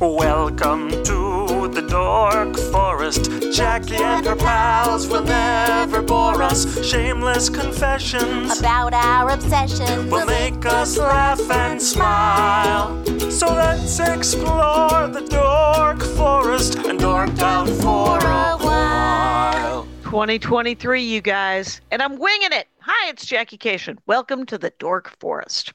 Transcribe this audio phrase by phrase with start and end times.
[0.00, 3.52] Welcome to the Dork Forest.
[3.52, 6.82] Jackie and her pals will never bore us.
[6.82, 10.08] Shameless confessions about our obsession.
[10.08, 13.04] will make us laugh and smile.
[13.30, 19.86] So let's explore the Dork Forest and dork out for a while.
[20.04, 22.69] 2023, you guys, and I'm winging it.
[22.92, 23.98] Hi, it's Jackie Kashian.
[24.06, 25.72] Welcome to the Dork Forest.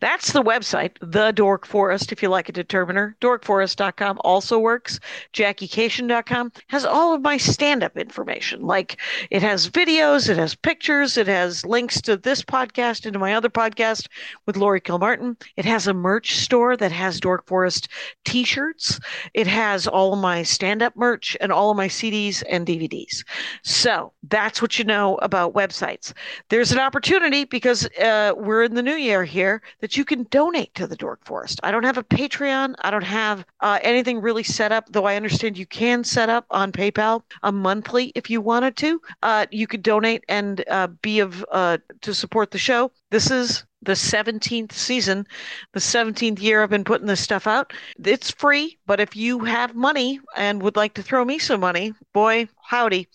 [0.00, 3.16] That's the website, The Dork Forest, if you like a determiner.
[3.22, 5.00] Dorkforest.com also works.
[5.32, 8.60] JackieKashian.com has all of my stand up information.
[8.60, 9.00] Like
[9.30, 13.32] it has videos, it has pictures, it has links to this podcast and to my
[13.32, 14.06] other podcast
[14.44, 15.40] with Laurie Kilmartin.
[15.56, 17.88] It has a merch store that has Dork Forest
[18.26, 19.00] t shirts.
[19.32, 23.24] It has all of my stand up merch and all of my CDs and DVDs.
[23.64, 26.12] So that's what you know about websites.
[26.58, 30.74] There's an opportunity because uh, we're in the new year here that you can donate
[30.74, 31.60] to the Dork Forest.
[31.62, 32.74] I don't have a Patreon.
[32.80, 36.46] I don't have uh, anything really set up, though I understand you can set up
[36.50, 39.00] on PayPal a monthly if you wanted to.
[39.22, 42.90] Uh, you could donate and uh, be of uh, to support the show.
[43.10, 45.26] This is the 17th season,
[45.72, 47.72] the 17th year I've been putting this stuff out.
[48.04, 51.94] It's free, but if you have money and would like to throw me some money,
[52.12, 53.08] boy, howdy.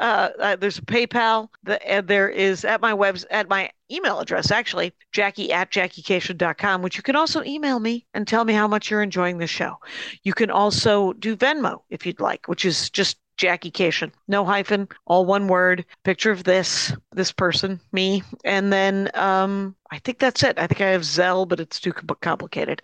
[0.00, 1.48] Uh, uh, there's a PayPal.
[1.64, 6.82] The, and there is at my webs at my email address actually, Jackie at JackieKashian.com,
[6.82, 9.76] which you can also email me and tell me how much you're enjoying the show.
[10.22, 14.88] You can also do Venmo if you'd like, which is just Jackie Kashian, no hyphen,
[15.04, 15.84] all one word.
[16.04, 20.60] Picture of this, this person, me, and then um, I think that's it.
[20.60, 22.82] I think I have Zelle, but it's too complicated.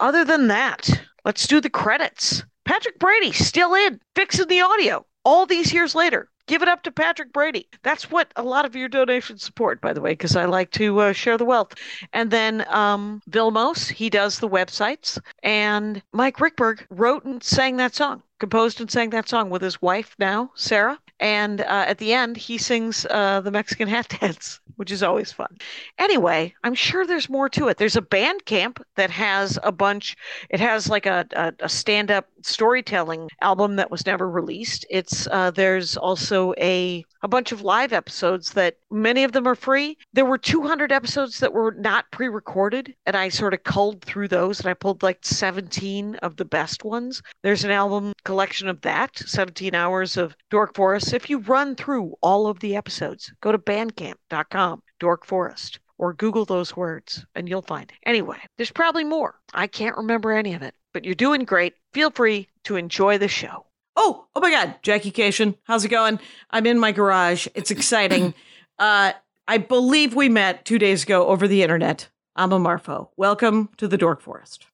[0.00, 0.90] Other than that,
[1.24, 2.42] let's do the credits.
[2.64, 6.28] Patrick Brady still in, fixing the audio all these years later.
[6.46, 7.68] Give it up to Patrick Brady.
[7.84, 10.98] That's what a lot of your donations support, by the way, because I like to
[11.00, 11.72] uh, share the wealth.
[12.12, 15.18] And then um, Vilmos, he does the websites.
[15.42, 19.80] And Mike Ruekberg wrote and sang that song, composed and sang that song with his
[19.80, 20.98] wife now, Sarah.
[21.20, 25.32] And uh, at the end, he sings uh, the Mexican hat dance, which is always
[25.32, 25.56] fun.
[25.98, 27.76] Anyway, I'm sure there's more to it.
[27.78, 30.16] There's a Bandcamp that has a bunch,
[30.50, 34.84] it has like a, a, a stand up storytelling album that was never released.
[34.90, 39.54] It's uh, There's also a, a bunch of live episodes that many of them are
[39.54, 39.96] free.
[40.12, 44.28] There were 200 episodes that were not pre recorded, and I sort of culled through
[44.28, 47.22] those and I pulled like 17 of the best ones.
[47.42, 51.14] There's an album collection of that, 17 hours of Dork Forest.
[51.14, 56.44] If you run through all of the episodes, go to bandcamp.com, Dork Forest, or Google
[56.44, 57.96] those words and you'll find it.
[58.04, 59.40] Anyway, there's probably more.
[59.54, 61.72] I can't remember any of it, but you're doing great.
[61.94, 63.64] Feel free to enjoy the show.
[63.96, 66.18] Oh, oh my God, Jackie Kashian, how's it going?
[66.50, 67.46] I'm in my garage.
[67.54, 68.34] It's exciting.
[68.78, 69.12] uh,
[69.46, 72.08] I believe we met two days ago over the internet.
[72.36, 73.08] Amma Marfo.
[73.16, 74.66] Welcome to the Dork Forest.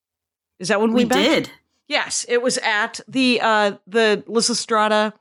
[0.58, 1.22] Is that when we, We met?
[1.22, 1.50] did.
[1.88, 5.12] Yes, it was at the uh, the Lysistrata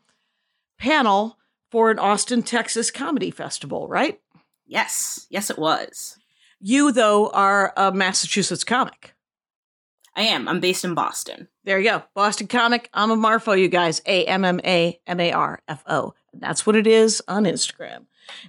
[0.77, 1.37] panel
[1.71, 4.21] for an Austin, Texas comedy festival, right?
[4.65, 5.27] Yes.
[5.29, 6.17] Yes, it was.
[6.61, 9.15] You, though, are a Massachusetts comic.
[10.15, 10.47] I am.
[10.47, 11.48] I'm based in Boston.
[11.65, 12.03] There you go.
[12.13, 12.89] Boston comic.
[12.93, 14.01] Amma Marfo, you guys.
[14.05, 16.13] A M M A M A R F O.
[16.33, 18.05] That's what it is on Instagram.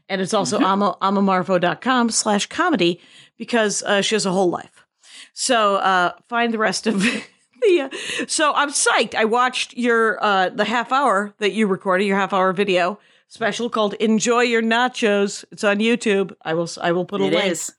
[0.09, 3.00] And it's also I'm a, ammamarfo.com slash comedy
[3.38, 4.87] because uh, she has a whole life.
[5.32, 7.03] So uh, find the rest of
[7.62, 7.81] the.
[7.82, 7.88] Uh,
[8.26, 9.15] so I'm psyched.
[9.15, 13.69] I watched your uh, the half hour that you recorded, your half hour video special
[13.70, 16.34] called "Enjoy Your Nachos." It's on YouTube.
[16.43, 17.72] I will I will put a It link is.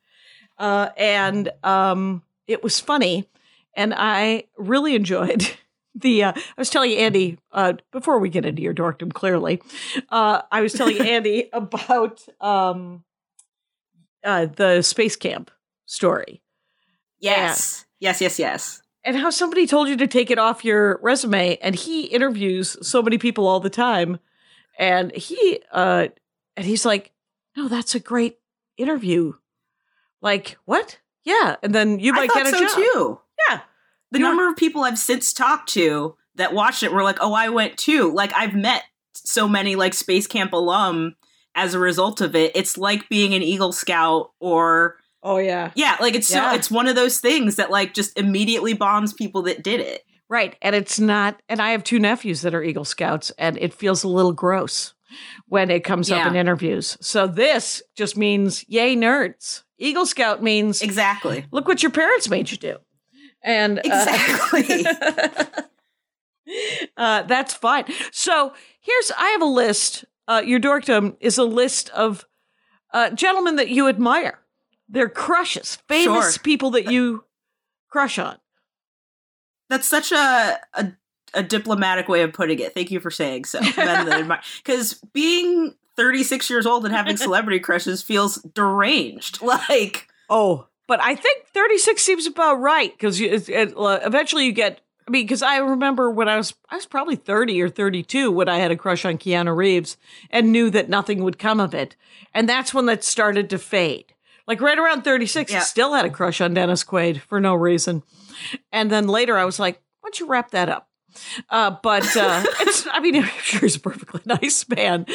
[0.60, 3.28] uh, and um, it was funny,
[3.76, 5.50] and I really enjoyed
[5.96, 6.24] the.
[6.26, 9.14] Uh, I was telling Andy uh, before we get into your dorkdom.
[9.14, 9.62] Clearly,
[10.10, 13.04] uh, I was telling Andy about um,
[14.24, 15.52] uh, the space camp
[15.86, 16.42] story
[17.22, 17.86] Yes.
[18.00, 18.82] Yes, yes, yes.
[19.04, 23.02] and how somebody told you to take it off your resume, and he interviews so
[23.02, 24.20] many people all the time,
[24.78, 26.08] and he uh,
[26.58, 27.12] and he's like,
[27.56, 28.40] "No, that's a great
[28.78, 29.34] interview."
[30.22, 30.98] Like what?
[31.24, 32.70] Yeah, and then you might get a so job.
[32.72, 33.20] too.
[33.50, 33.62] Yeah.
[34.12, 37.18] The You know- number of people I've since talked to that watched it were like,
[37.22, 38.84] "Oh, I went too." Like I've met
[39.14, 41.16] so many like space camp alum
[41.56, 42.52] as a result of it.
[42.56, 45.72] It's like being an Eagle Scout or Oh yeah.
[45.76, 46.50] yeah, like it's Yeah.
[46.52, 50.04] so it's one of those things that like just immediately bonds people that did it.
[50.30, 50.56] Right.
[50.62, 54.04] And it's not and I have two nephews that are Eagle Scouts and it feels
[54.04, 54.94] a little gross
[55.48, 56.98] when it comes up in interviews.
[57.02, 59.64] So this just means yay nerds.
[59.78, 61.46] Eagle Scout means Exactly.
[61.52, 62.78] look what your parents made you do.
[63.44, 64.86] And uh, Exactly.
[66.98, 67.86] uh, that's fine.
[68.12, 70.06] So here's I have a list.
[70.28, 72.26] Uh, your dorkdom is a list of
[72.94, 74.40] uh, gentlemen that you admire.
[74.88, 76.44] They're crushes, famous Sure.
[76.44, 77.24] people that you
[77.90, 78.38] crush on.
[79.70, 80.92] That's such a, a
[81.34, 82.74] a diplomatic way of putting it.
[82.74, 83.62] Thank you for saying so.
[84.64, 89.42] Because being 36 years old and having celebrity crushes feels deranged.
[89.42, 94.52] Like, oh, but I think 36 seems about right because it, it, uh, eventually you
[94.52, 94.82] get.
[95.08, 98.50] I mean, because I remember when I was I was probably 30 or 32 when
[98.50, 99.96] I had a crush on Keanu Reeves
[100.32, 101.96] and knew that nothing would come of it,
[102.34, 104.14] and that's when that started to fade.
[104.48, 105.60] Like right around 36, Yeah.
[105.60, 108.04] I still had a crush on Dennis Quaid for no reason,
[108.74, 110.90] and then later I was like, "Why don't you wrap that up?"
[111.50, 115.06] Uh, but uh, it's, I mean, I'm sure he's a perfectly nice man.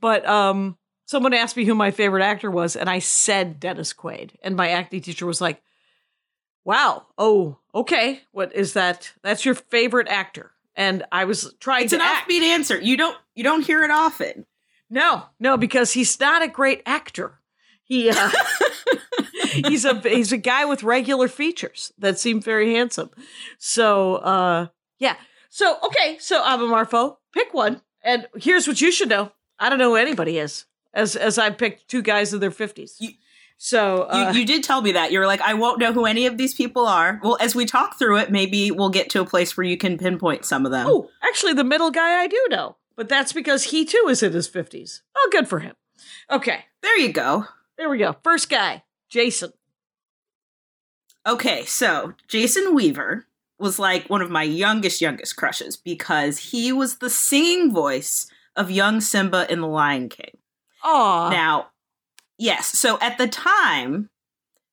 [0.00, 4.32] But um, someone asked me who my favorite actor was, and I said Dennis Quaid.
[4.42, 5.62] And my acting teacher was like,
[6.64, 8.20] wow, oh, okay.
[8.32, 9.12] What is that?
[9.22, 10.50] That's your favorite actor.
[10.74, 12.28] And I was trying it's to an act.
[12.28, 12.78] offbeat answer.
[12.78, 14.44] You don't you don't hear it often.
[14.90, 17.40] No, no, because he's not a great actor.
[17.82, 18.30] He uh,
[19.68, 23.10] he's a he's a guy with regular features that seem very handsome.
[23.58, 24.66] So uh,
[24.98, 25.16] yeah.
[25.48, 27.80] So okay, so Amma Marfo, pick one.
[28.02, 30.66] And here's what you should know: I don't know who anybody is,
[30.96, 33.00] as as I picked two guys in their fifties.
[33.58, 35.12] So uh, you, you did tell me that.
[35.12, 37.20] You were like, I won't know who any of these people are.
[37.22, 39.96] Well, as we talk through it, maybe we'll get to a place where you can
[39.96, 40.86] pinpoint some of them.
[40.88, 44.32] oh, actually, the middle guy I do know, but that's because he too is in
[44.32, 45.02] his fifties.
[45.16, 45.74] Oh, good for him.
[46.30, 47.44] Okay, There you go.
[47.78, 48.16] there we go.
[48.24, 49.52] First guy, Jason.
[51.26, 53.26] Okay, so Jason Weaver
[53.58, 58.70] was like one of my youngest, youngest crushes because he was the singing voice of
[58.70, 60.36] young Simba in The Lion King.
[60.84, 61.68] Aw, Now,
[62.38, 64.10] yes, so at the time,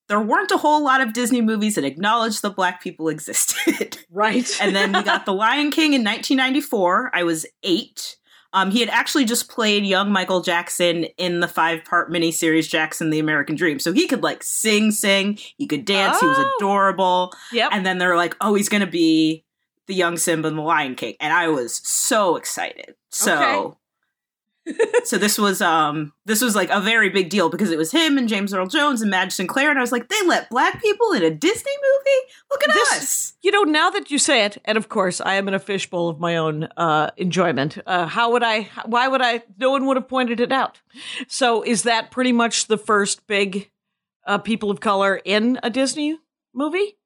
[0.10, 3.98] there weren't a whole lot of Disney movies that acknowledged that black people existed.
[4.12, 4.50] right.
[4.62, 7.12] and then we got The Lion King in 1994.
[7.14, 8.18] I was eight.
[8.56, 13.10] Um, he had actually just played young Michael Jackson in the five part miniseries Jackson
[13.10, 13.80] the American Dream.
[13.80, 16.54] So he could like sing, sing, he could dance, he was Oh.
[16.60, 17.34] adorable.
[17.52, 17.70] yep.
[17.74, 19.44] And then they were like, oh, he's going to be
[19.88, 21.16] the young Simba in The Lion King.
[21.20, 22.94] And I was so excited.
[23.10, 23.78] So.
[25.04, 28.18] So this was um this was like a very big deal because it was him
[28.18, 31.12] and James Earl Jones and Madge Sinclair and I was like they let black people
[31.12, 34.58] in a Disney movie look at This- us You know, now that you say it,
[34.64, 37.78] and of course, I am in a fishbowl of my own uh, enjoyment.
[37.86, 38.70] Uh, how would I?
[38.86, 39.44] Why would I?
[39.58, 40.80] No one would have pointed it out.
[41.28, 43.70] So, is that pretty much the first big
[44.26, 46.18] uh, people of color in a Disney
[46.54, 46.98] movie?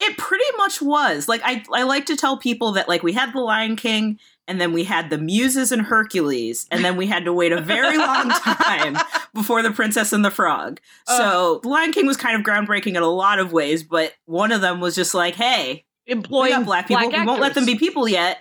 [0.00, 1.28] It pretty much was.
[1.28, 4.18] Like I I like to tell people that like we had The Lion King
[4.50, 7.60] and then we had the Muses and Hercules and then we had to wait a
[7.60, 8.98] very long time
[9.32, 10.80] before The Princess and the Frog.
[11.06, 14.50] So The Lion King was kind of groundbreaking in a lot of ways, but one
[14.50, 17.08] of them was just like, hey, employ black people.
[17.08, 18.38] we won't let them be people yet,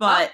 [0.00, 0.32] but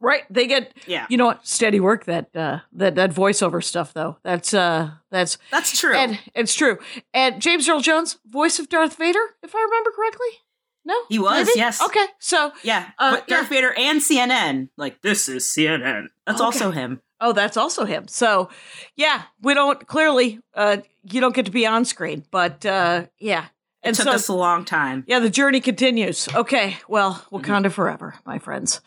[0.00, 0.24] right.
[0.28, 0.74] They get.
[0.86, 1.46] yeah, You know what?
[1.46, 4.18] Steady work that uh, that that voiceover stuff though.
[4.22, 5.94] That's uh that's that's true.
[5.96, 6.78] and it's true.
[7.14, 10.28] And James Earl Jones, voice of Darth Vader, if I remember correctly.
[10.88, 11.58] No, He was, Maybe?
[11.58, 11.82] yes.
[11.82, 14.70] Okay, so yeah, uh, but Darth Vader and CNN.
[14.78, 16.06] Like this is CNN.
[16.26, 16.44] That's Okay.
[16.46, 17.02] also him.
[17.20, 18.08] Oh, that's also him.
[18.08, 18.48] So,
[18.96, 23.46] yeah, we don't clearly uh you don't get to be on screen, but uh yeah.
[23.82, 25.04] It took so us a long time.
[25.06, 26.26] yeah, the journey continues.
[26.34, 27.36] Okay, well, Mm-hmm.
[27.36, 28.80] Wakanda forever, my friends.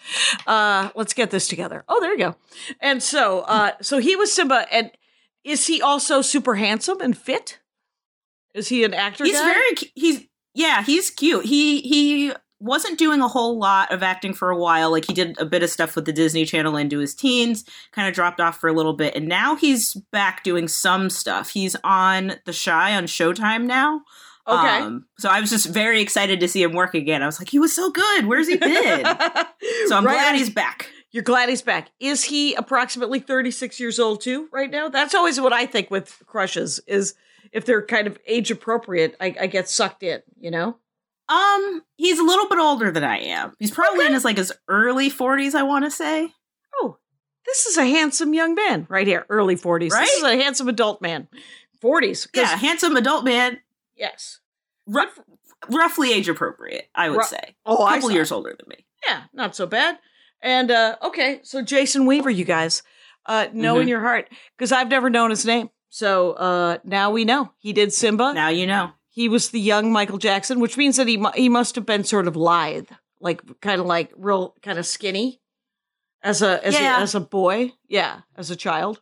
[0.48, 1.84] Uh let's get this together.
[1.88, 2.36] Oh, there you go.
[2.80, 4.92] And so uh so he was Simba and
[5.44, 7.60] is he also super handsome and fit?
[8.56, 9.54] Is he an actor He's guy?
[9.54, 11.46] very he's yeah, he's cute.
[11.46, 14.92] He he wasn't doing a whole lot of acting for a while.
[14.92, 18.08] Like he did a bit of stuff with the Disney Channel into his teens, kind
[18.08, 21.50] of dropped off for a little bit, and now he's back doing some stuff.
[21.50, 24.02] He's on The Chi on Showtime now.
[24.48, 24.80] Okay.
[24.80, 27.22] Um, so I was just very excited to see him work again.
[27.22, 28.26] I was like, he was so good.
[28.26, 29.06] Where's he been?
[29.88, 30.90] so I'm Right glad he's back.
[31.12, 31.90] You're glad he's back.
[32.00, 34.90] Is he approximately 36 years old too right now?
[34.90, 37.16] That's always what I think with crushes is
[37.52, 40.78] if they're kind of age appropriate, I, I get sucked in, you know?
[41.30, 43.54] Um, he's a little bit older than I am.
[43.60, 46.32] He's probably in his like his early 40s, I want to say.
[46.82, 46.98] Oh,
[47.46, 49.90] this is a handsome young man right here, early 40s.
[49.92, 51.28] This is a handsome adult man.
[51.82, 52.28] 40s.
[52.34, 53.60] Yeah, handsome adult man,
[53.96, 54.40] Yes.
[54.88, 55.18] rough,
[55.70, 57.56] roughly age appropriate, I would Ru- say.
[57.66, 58.86] Oh, a couple years older than me.
[59.08, 59.98] Yeah, not so bad.
[60.42, 62.84] And uh okay, so Jason Weaver, you guys,
[63.26, 63.90] uh know in Mhm.
[63.90, 64.28] your heart
[64.58, 65.70] because I've never known his name.
[65.94, 67.52] So uh now we know.
[67.58, 68.34] He did Simba.
[68.34, 68.92] Now you know.
[69.10, 72.06] he was the young Michael Jackson, which means that he mu- he must have been
[72.06, 72.88] sort of lithe,
[73.20, 75.42] like kind of like real kind of skinny
[76.24, 76.98] as a as Yeah.
[76.98, 79.02] a as a boy, yeah, as a child.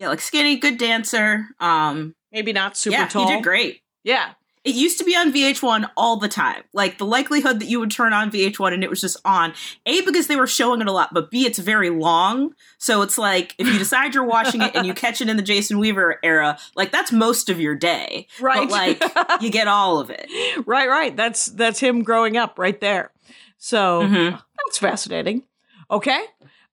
[0.00, 1.46] Yeah, like skinny, good dancer.
[1.60, 3.28] Um, Maybe not super yeah, tall.
[3.28, 3.80] he did great.
[4.02, 4.32] Yeah,
[4.66, 6.64] It used to be on VH1 all the time.
[6.72, 9.54] Like the likelihood that you would turn on VH1 and it was just on,
[9.86, 12.52] A, because they were showing it a lot, but B, it's very long.
[12.76, 15.42] So it's like if you decide you're watching it and you catch it in the
[15.42, 18.26] Jason Weaver era, like that's most of your day.
[18.40, 18.68] Right.
[18.68, 20.28] But like you get all of it.
[20.66, 21.16] right, right.
[21.16, 23.12] That's that's him growing up right there.
[23.58, 24.42] So Mhm.
[24.66, 25.44] that's fascinating.
[25.90, 26.24] Okay.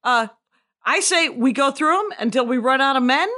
[0.03, 0.27] Uh
[0.85, 3.29] I say we go through them until we run out of men,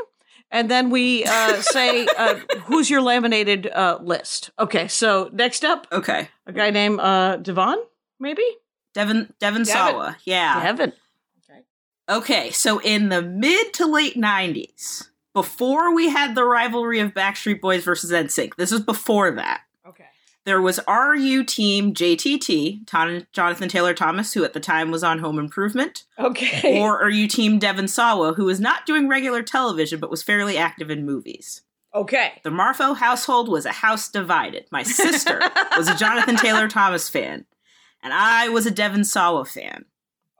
[0.51, 2.35] and then we uh, say uh,
[2.65, 4.51] who's your laminated uh, list.
[4.59, 6.29] Okay, so next up, Okay.
[6.45, 7.77] a guy named uh, Devon,
[8.19, 8.43] maybe
[8.93, 10.17] Devon Devon Sawa.
[10.25, 10.63] Yeah.
[10.63, 10.93] Devon.
[11.49, 11.61] Okay,
[12.09, 17.59] okay, so in the mid to late 90s, before we had the rivalry of Backstreet
[17.59, 19.61] Boys versus NSYNC, this was before that.
[20.45, 25.19] There was RU team JTT, Ton- Jonathan Taylor Thomas, who at the time was on
[25.19, 26.79] Home Improvement, Okay.
[26.79, 30.91] or RU team Devon Sawa, who was not doing regular television but was fairly active
[30.91, 31.61] in movies.
[31.95, 32.39] okay.
[32.43, 34.65] The Marfo household was a house divided.
[34.71, 35.39] My sister
[35.77, 37.45] was a Jonathan Taylor Thomas fan,
[38.03, 39.85] and I was a Devon Sawa fan.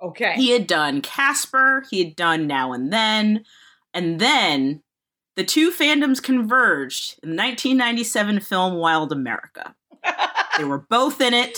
[0.01, 0.33] Okay.
[0.35, 3.43] He had done Casper, he had done Now and Then,
[3.93, 4.83] and then
[5.35, 9.73] the two fandoms converged in the 1997 film Wild America.
[10.57, 11.57] They were both in it,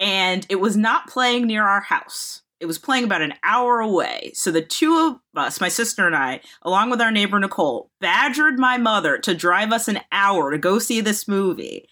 [0.00, 2.42] and it was not playing near our house.
[2.58, 4.32] It was playing about an hour away.
[4.34, 8.58] So the two of us, my sister and I, along with our neighbor Nicole, badgered
[8.58, 11.86] my mother to drive us an hour to go see this movie.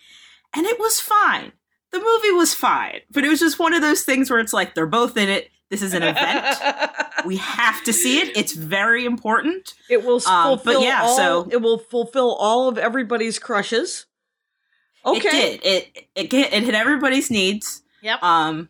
[0.56, 1.52] And it was fine.
[1.92, 4.74] The movie was fine, but it was just one of those things where it's like
[4.74, 5.50] they're both in it.
[5.70, 6.56] This is an event.
[7.26, 8.36] we have to see it.
[8.36, 9.74] It's very important.
[9.90, 14.06] it will Um, but yeah, all, so- it will fulfill all of everybody's crushes.
[15.06, 15.54] Okay.
[15.54, 15.64] It did.
[15.64, 17.82] It it it hit everybody's needs.
[18.02, 18.22] Yep.
[18.22, 18.68] Um,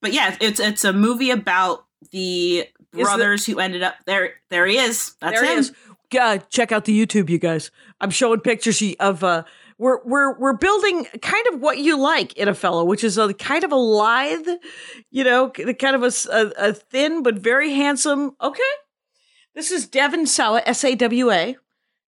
[0.00, 4.34] but yeah, it's it's a movie about the the- brothers who ended up there.
[4.50, 5.14] There he is.
[5.20, 5.58] That's there him.
[5.58, 5.72] it is.
[6.12, 7.70] Yeah, check out the YouTube, you guys.
[8.00, 9.42] I'm showing pictures of uh
[9.78, 13.34] we're we're we're building kind of what you like in a fellow, which is a
[13.34, 14.48] kind of a lithe,
[15.10, 16.12] you know, kind of a
[16.58, 18.36] a thin but very handsome.
[18.40, 18.62] Okay,
[19.54, 21.56] this is Devon Sawa, S A W A.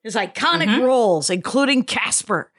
[0.05, 0.85] His iconic Mhm.
[0.85, 2.53] roles, including Casper.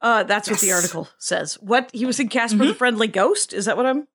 [0.00, 1.54] Uh, that's what the article says.
[1.60, 2.68] What he was in Casper Mm-hmm.
[2.68, 3.52] the Friendly Ghost?
[3.52, 4.08] Is that what I'm?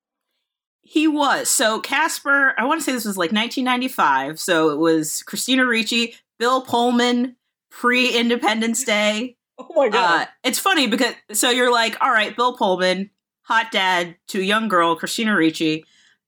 [0.81, 1.49] He was.
[1.49, 4.39] So Casper, I want to say this was like 1995.
[4.39, 7.35] So it was Christina Ricci, Bill Pullman,
[7.69, 9.33] pre Independence Day.
[9.59, 10.21] Oh my god!
[10.21, 13.09] Uh, it's funny because so you're like, all right, Bill Pullman,
[13.41, 15.83] hot dad to a young girl, Christina Ricci,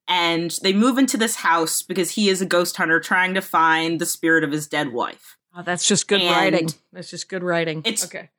[0.08, 4.02] and they move into this house because he is a ghost hunter trying to find
[4.02, 5.38] the spirit of his dead wife.
[5.60, 6.70] Oh, that's just good and- writing.
[6.94, 7.80] That's just good writing.
[7.80, 8.30] It's- okay.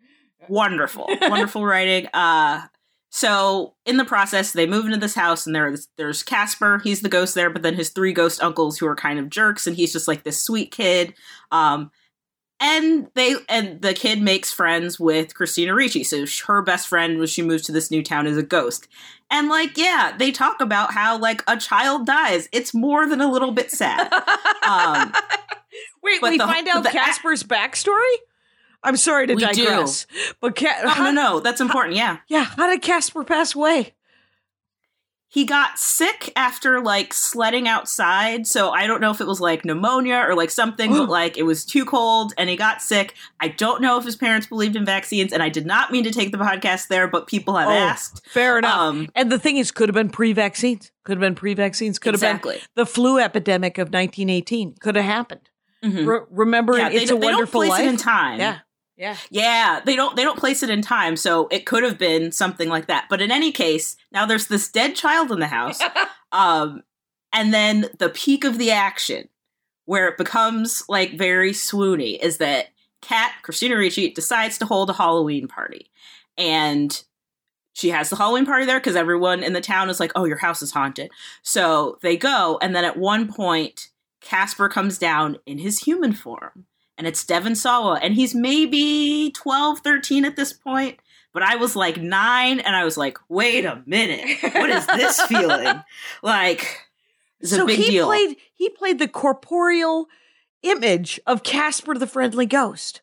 [0.49, 2.09] Wonderful, wonderful writing.
[2.15, 2.63] Uh,
[3.11, 6.81] so in the process, they move into this house, and there's there's Casper.
[6.83, 9.67] He's the ghost there, but then his three ghost uncles who are kind of jerks,
[9.67, 11.13] and he's just like this sweet kid.
[11.53, 11.91] Um,
[12.61, 16.05] and they and the kid makes friends with Christina Ricci.
[16.05, 18.87] So her best friend when she moves to this new town is a ghost.
[19.31, 22.49] And like, yeah, they talk about how like a child dies.
[22.53, 24.13] It's more than a little bit sad.
[24.67, 25.13] Um,
[26.03, 28.15] Wait, we the- find out the- Casper's backstory?
[28.83, 29.65] I'm sorry to We do.
[29.67, 30.07] digress.
[30.41, 31.97] But Ca- oh how, no, no, that's important.
[31.97, 32.17] Yeah.
[32.29, 33.95] yeah, how did Casper pass away?
[35.33, 39.65] He got sick after like sledding outside so i don't know if it was like
[39.65, 43.47] pneumonia or like something but like it was too cold and he got sick i
[43.49, 46.33] don't know if his parents believed in vaccines and i did not mean to take
[46.33, 48.75] the podcast there but people have Oh, asked Fair enough.
[48.79, 50.91] um and the thing is, could have been pre-vaccines.
[51.05, 51.99] Could have been pre-vaccines.
[51.99, 54.75] Could have exactly been the flu epidemic of 1918.
[54.81, 55.49] Could have happened.
[55.85, 56.07] Mhm.
[56.07, 57.85] Re- remember, yeah, in they, it's a they don't wonderful place life.
[57.85, 58.59] it in time Yeah,
[59.01, 59.17] yeah.
[59.31, 62.69] Yeah, they don't they don't place it in time, so it could have been something
[62.69, 63.07] like that.
[63.09, 65.81] But in any case, now there's this dead child in the house.
[66.33, 66.83] um
[67.33, 69.31] and then the peak of the action
[69.87, 72.67] where it becomes like very swoony is that
[73.01, 75.91] Kat, Christina Ricci, decides to hold a Halloween party.
[76.37, 77.03] And
[77.73, 80.37] she has the Halloween party there because everyone in the town is like, oh, your
[80.37, 81.11] house is haunted.
[81.43, 83.89] So they go, and then at one point,
[84.21, 86.67] Casper comes down in his human form
[87.01, 90.99] and it's Devon Sawa, and he's maybe 12, 13 at this point.
[91.33, 95.19] But I was like nine, and I was like, wait a minute, what is this
[95.29, 95.83] feeling?
[96.23, 96.67] Like,
[97.41, 98.07] it's so a big he deal.
[98.07, 98.37] played.
[98.53, 100.09] He played the corporeal
[100.63, 103.01] image of Casper the Friendly Ghost.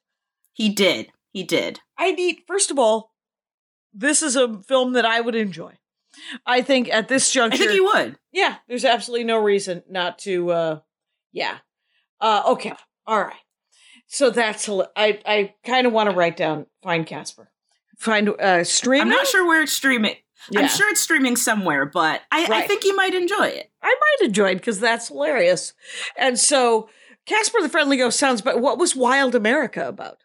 [0.54, 1.08] he did.
[1.32, 1.80] He did.
[1.98, 3.14] I need, first of all,
[3.94, 5.74] this is a film that I would enjoy.
[6.46, 8.18] I think at this juncture, I think you would.
[8.32, 10.52] yeah, there's absolutely no reason not to.
[10.52, 10.80] uh
[11.32, 11.58] Yeah.
[12.22, 12.74] Uh Okay.
[13.08, 13.34] All right.
[14.08, 15.20] So that's hila- I.
[15.26, 17.50] I kind of want to write down find Casper,
[17.98, 19.02] find uh streaming.
[19.02, 20.16] I'm not sure where it's streaming.
[20.50, 20.62] Yeah.
[20.62, 23.70] I'm sure it's streaming somewhere, but I, I think you might enjoy it.
[23.82, 25.74] I might enjoy it because that's hilarious.
[26.16, 26.90] And so
[27.26, 28.42] Casper the Friendly Ghost sounds.
[28.42, 30.20] But what was Wild America about?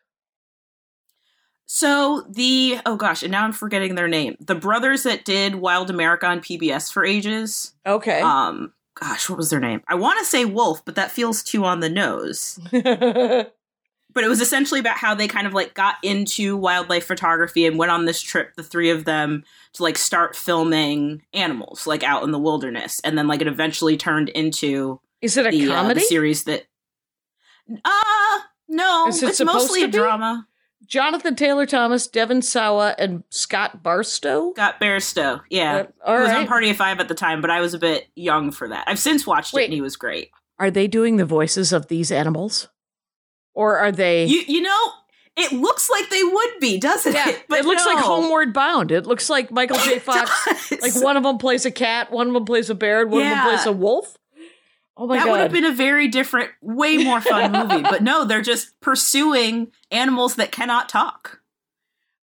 [1.67, 4.37] So the oh gosh, and now I'm forgetting their name.
[4.41, 7.73] The brothers that did Wild America on PBS for ages.
[7.87, 8.21] Okay.
[8.21, 9.83] Um, gosh, what was their name?
[9.89, 12.61] I want to say Wolf, but that feels too on the nose.
[14.15, 17.79] But it was essentially about how they kind of like got into wildlife photography and
[17.79, 22.23] went on this trip, the three of them, to like start filming animals like out
[22.23, 25.67] in the wilderness, and then like it eventually turned into Is it a the, uh,
[25.67, 26.01] the comedy?
[26.01, 26.67] series that.
[27.85, 30.47] Uh no, Is it it's mostly a drama.
[30.87, 34.55] Jonathan Taylor Thomas, Devon Sawa, and Scott Bairstow.
[34.55, 35.85] Got Bairstow, yeah.
[36.05, 36.47] Uh, all was on.
[36.47, 38.85] Party of Five at the time, but I was a bit young for that.
[38.87, 39.63] I've since watched Wait.
[39.63, 40.31] it, and he was great.
[40.59, 42.69] Are they doing the voices of these animals,
[43.55, 44.27] or are they?
[44.27, 44.93] You you know,
[45.37, 47.45] it looks like they would be, doesn't yeah, it?
[47.49, 47.99] But it looks like.
[47.99, 48.91] Homeward Bound.
[48.91, 49.99] It looks like Michael J.
[49.99, 50.31] Fox.
[50.83, 53.23] Like one of them plays a cat, one of them plays a bear, and one
[53.23, 54.19] of them plays a wolf.
[54.97, 55.27] Oh my that god!
[55.27, 57.83] That would have been a very different, way more fun movie.
[57.83, 61.41] But no, they're just pursuing animals that cannot talk.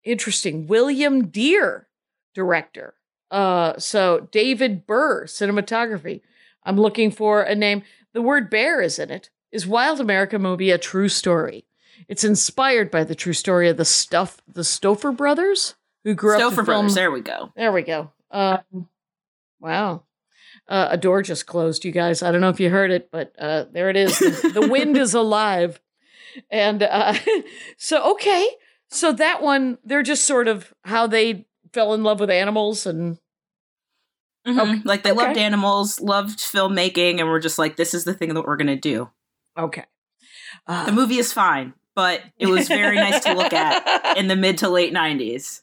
[0.03, 0.67] Interesting.
[0.67, 1.89] William Dear,
[2.35, 2.95] director.
[3.31, 6.23] Uh, so David Burr, cinematography.
[6.65, 7.83] I'm looking for a name.
[8.13, 9.31] The word bear is in it.
[9.53, 11.67] Is Wild America movie a true story?
[12.09, 15.75] It's inspired by the true story of the stuff the Stouffer brothers
[16.05, 16.65] who grew up to Stouffer.
[16.65, 17.53] Brothers, there we go.
[17.57, 18.11] There we go.
[18.31, 18.89] Um,
[19.61, 20.03] wow.
[20.69, 22.23] Uh, a door just closed, you guys.
[22.23, 24.19] I don't know if you heard it, but uh, there it is.
[24.19, 25.81] The, the wind is alive.
[26.51, 27.15] And uh,
[27.79, 28.49] so, okay.
[28.91, 32.85] So that one, they're just sort of how they fell in love with animals.
[32.87, 33.19] And
[34.47, 34.61] Mhm.
[34.61, 34.83] Okay.
[34.85, 35.43] Like they loved Okay.
[35.43, 38.77] animals, loved filmmaking, and we're just like, this is the thing that we're going to
[38.77, 39.11] do.
[39.57, 39.85] Okay.
[40.67, 44.37] The Uh, movie is fine, but it was very nice to look at in the
[44.37, 45.61] mid to late 90s.
[45.61, 45.63] It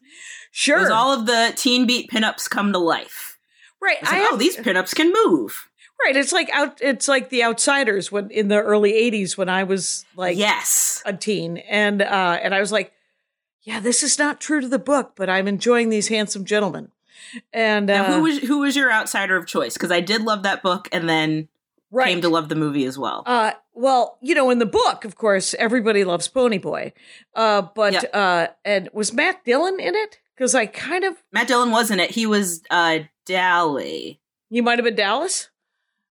[0.52, 0.80] sure.
[0.80, 3.38] was all of the teen beat pinups come to life.
[3.82, 4.02] right.
[4.04, 5.70] Like, I oh, have- these pinups can move.
[6.06, 6.16] right.
[6.16, 6.80] It's like out.
[6.82, 11.02] It's like the Outsiders when in the early '80s when I was like yes.
[11.06, 12.92] a teen and uh and I was like
[13.64, 16.92] yeah this is not true to the book but I'm enjoying these handsome gentlemen
[17.54, 19.74] and uh, Now, who was who was your outsider of choice?
[19.76, 21.48] Because I did love that book, and then
[21.94, 23.24] right came to love the movie as well.
[23.26, 26.92] uh well you know in the book of course everybody loves Ponyboy
[27.36, 28.10] uh but Yep.
[28.14, 32.00] uh and was Matt Dillon in it because I kind of Matt Dillon was in
[32.00, 32.12] it.
[32.12, 34.20] He was uh Dally.
[34.50, 35.50] you might have been Dallas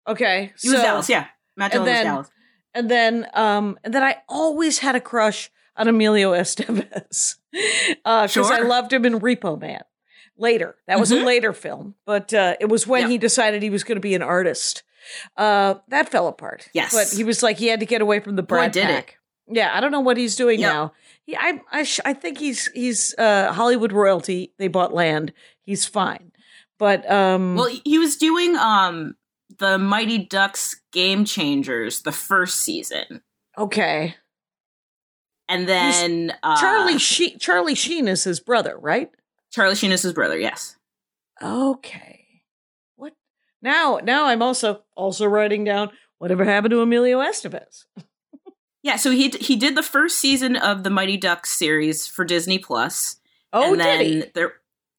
[0.06, 1.26] okay He was Dallas, yeah.
[1.56, 2.30] Matt Dillon then- was Dallas.
[2.74, 8.26] and then um and then I always had a crush on Emilio Estevez because I
[8.26, 8.64] Sure.
[8.66, 9.82] loved him in Repo Man.
[10.40, 11.24] Later, that was a Mhm.
[11.24, 13.08] later film, but uh, it was when Yeah.
[13.08, 14.82] he decided he was going to be an artist.
[15.36, 16.68] Uh, that fell apart.
[16.72, 16.92] Yes.
[16.94, 19.14] but he was like he had to get away from the Boy, Brad did it.
[19.50, 20.92] Yeah, I don't know what he's doing now.
[21.24, 24.52] He, I, I, sh- I think he's he's uh, Hollywood royalty.
[24.58, 25.32] They bought land.
[25.62, 26.32] He's fine,
[26.78, 29.14] but um, Well, he was doing um
[29.58, 33.22] the Mighty Ducks Game Changers the first season,
[33.56, 34.16] okay.
[35.48, 39.10] and then uh, Charlie Sheen, Charlie Sheen is his brother, right?
[39.50, 40.38] Charlie Sheen is his brother.
[40.38, 40.76] Yes.
[41.42, 42.17] Okay.
[43.62, 44.00] Now?
[44.02, 47.84] Now I'm also also writing down whatever happened to Emilio Estevez.
[48.82, 52.58] Yeah, so he he did the first season of the Mighty Ducks series for Disney
[52.58, 53.16] Plus.
[53.52, 54.30] Oh, and then did he?
[54.34, 54.52] there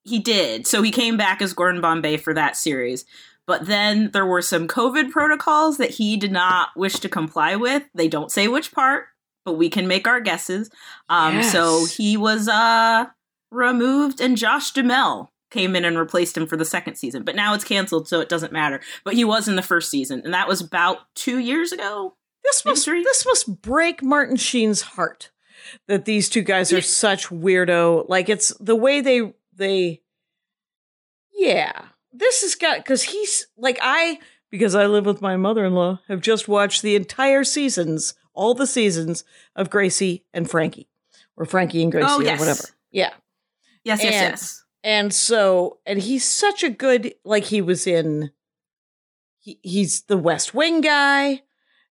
[0.03, 0.67] he did.
[0.67, 3.05] So he came back as Gordon Bombay for that series.
[3.47, 7.83] But then there were some COVID protocols that he did not wish to comply with.
[7.95, 9.05] They don't say which part,
[9.43, 10.69] but we can make our guesses.
[11.07, 13.05] Um so he was uh
[13.49, 17.23] removed and Josh Duhamel came in and replaced him for the second season.
[17.23, 18.79] But now it's canceled so it doesn't matter.
[19.03, 22.15] But he was in the first season and that was about 2 years ago.
[22.43, 23.03] This must Mystery?
[23.03, 25.29] this must break Martin Sheen's heart
[25.87, 26.81] that these two guys are Yeah.
[26.83, 28.07] such weirdo.
[28.07, 30.01] Like it's the way they they.
[31.33, 35.73] Yeah, this has got because he's like I because I live with my mother in
[35.73, 39.23] law have just watched the entire seasons, all the seasons
[39.55, 40.89] of Gracie and Frankie,
[41.37, 42.63] or Frankie and Gracie Oh, or whatever.
[42.91, 43.11] Yeah.
[43.83, 44.63] Yes, yes, And- yes.
[44.83, 48.31] And so, and he's such a good, like he was in,
[49.39, 51.41] he, he's the West Wing guy.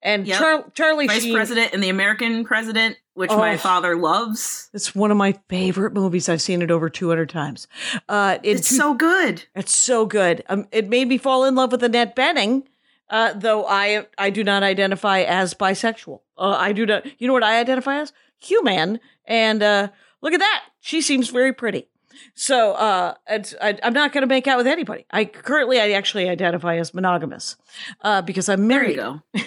[0.01, 0.37] And Yep.
[0.39, 3.57] Char- Charlie Vice Sheen, President and the American President, which my Oh.
[3.57, 4.69] father loves.
[4.73, 6.27] it's one of my favorite movies.
[6.27, 7.67] I've seen it over 200 times.
[8.09, 9.45] Uh, in It's so good.
[9.55, 10.43] it's so good.
[10.49, 12.63] Um, it made me fall in love with Annette Bening,
[13.09, 16.19] uh, though I I do not identify as bisexual.
[16.37, 17.05] Uh, I do not.
[17.21, 18.11] You know what I identify as?
[18.41, 18.99] Human.
[19.25, 19.87] And uh,
[20.21, 20.63] look at that.
[20.81, 21.87] She seems very pretty.
[22.35, 25.05] So uh, I, I'm not going to make out with anybody.
[25.11, 27.55] I currently I actually identify as monogamous
[28.01, 29.21] uh, because I'm There you married.
[29.33, 29.41] go.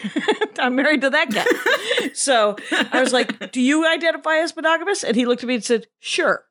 [0.62, 2.08] I'm married to that guy.
[2.14, 2.56] so
[2.92, 5.86] I was like, "Do you identify as monogamous?" And he looked at me and said,
[5.98, 6.44] "Sure."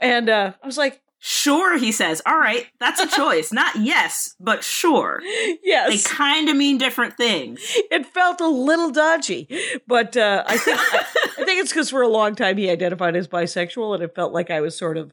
[0.00, 2.20] And uh, I was like, Sure, he says.
[2.26, 3.52] All right, that's a choice.
[3.52, 5.20] Not yes, but sure.
[5.62, 5.88] Yes.
[5.90, 7.60] They kind of mean different things.
[7.92, 9.46] it felt a little dodgy,
[9.86, 13.28] but uh, I think I think it's because for a long time he identified as
[13.28, 15.12] bisexual, and it felt like I was sort of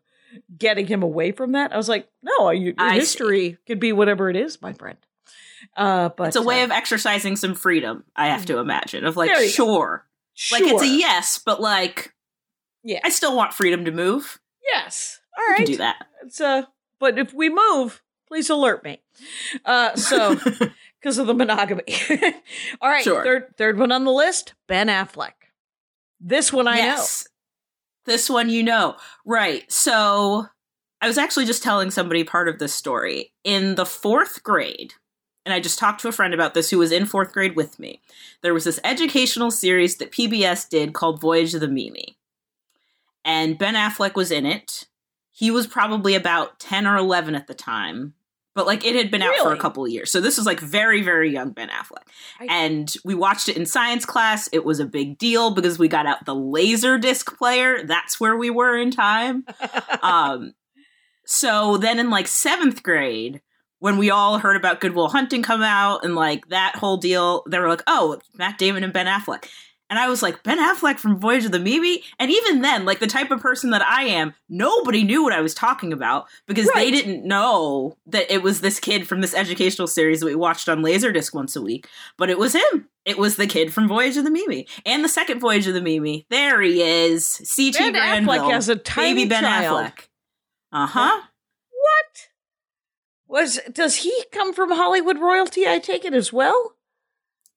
[0.57, 1.73] getting him away from that.
[1.73, 2.99] I was like, no, your, your I see.
[2.99, 4.97] history could be whatever it is, my friend.
[5.75, 9.05] Uh, but it's a way uh, of exercising some freedom, I have to imagine.
[9.05, 9.47] Of like, you go.
[9.47, 10.05] sure.
[10.51, 12.13] Like it's a yes, but like
[12.83, 12.99] Yeah.
[13.03, 14.39] I still want freedom to move.
[14.73, 15.19] yes.
[15.37, 15.57] All right.
[15.57, 16.05] can do that.
[16.25, 16.63] It's uh,
[16.99, 19.01] but if we move, please alert me.
[19.65, 20.35] Uh, so
[21.01, 21.83] because of the monogamy.
[22.81, 23.23] All right, Sure.
[23.23, 25.33] third third one on the list, Ben Affleck.
[26.21, 27.27] This one I yes.
[28.05, 28.95] This one you know.
[29.25, 29.69] Right.
[29.71, 30.47] So
[31.01, 33.31] I was actually just telling somebody part of this story.
[33.43, 34.93] In the fourth grade,
[35.45, 37.79] and I just talked to a friend about this who was in fourth grade with
[37.79, 38.01] me.
[38.41, 42.17] There was this educational series that PBS did called Voyage of the Mimi.
[43.23, 44.87] And Ben Affleck was in it.
[45.31, 48.13] He was probably about 10 or 11 at the time.
[48.59, 50.11] But like it had been out for a couple of years.
[50.11, 52.03] So this was like very, very young Ben Affleck.
[52.41, 54.49] I- and we watched it in science class.
[54.51, 57.81] It was a big deal because we got out the laser disc player.
[57.85, 59.45] That's where we were in time.
[60.01, 60.53] Um,
[61.25, 63.41] so then in like seventh grade,
[63.79, 67.43] when we all heard about Good Will Hunting come out and like that whole deal,
[67.49, 69.45] they were like, "Oh, Matt Damon and Ben Affleck,"
[69.89, 72.99] and I was like, "Ben Affleck from Voyage of the Mimi." And even then, like
[72.99, 76.69] the type of person that I am, nobody knew what I was talking about because
[76.75, 80.69] they didn't know that it was this kid from this educational series that we watched
[80.69, 81.87] on Laserdisc once a week.
[82.17, 82.87] But it was him.
[83.05, 85.81] It was the kid from Voyage of the Mimi and the second Voyage of the
[85.81, 86.25] Mimi.
[86.29, 89.85] There he is, CT Ben Granville, Affleck has a tiny baby Ben child.
[89.85, 90.07] Affleck.
[90.71, 91.21] Uh huh.
[91.71, 92.29] What?
[93.27, 95.67] Was does he come from Hollywood royalty?
[95.67, 96.75] I take it as well.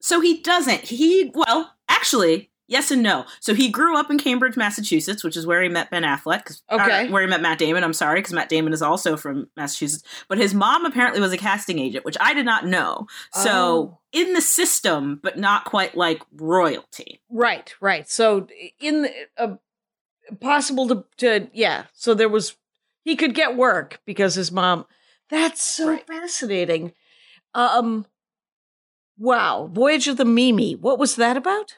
[0.00, 0.82] So he doesn't.
[0.82, 3.24] He well, actually, yes and no.
[3.40, 6.60] So he grew up in Cambridge, Massachusetts, which is where he met Ben Affleck.
[6.70, 7.08] Okay.
[7.10, 7.84] where he met Matt Damon.
[7.84, 10.02] I'm sorry, because Matt Damon is also from Massachusetts.
[10.28, 13.06] But his mom apparently was a casting agent, which I did not know.
[13.32, 13.98] So Oh.
[14.12, 17.20] in the system, but not quite like royalty.
[17.30, 18.08] Right, right.
[18.08, 18.48] So
[18.80, 19.54] in the, uh,
[20.40, 21.84] possible to to yeah.
[21.92, 22.56] So there was
[23.04, 24.86] he could get work because his mom.
[25.30, 26.06] That's so Right.
[26.06, 26.94] fascinating.
[27.54, 28.06] Um.
[29.18, 30.74] Wow, Voyage of the Mimi.
[30.74, 31.76] What was that about?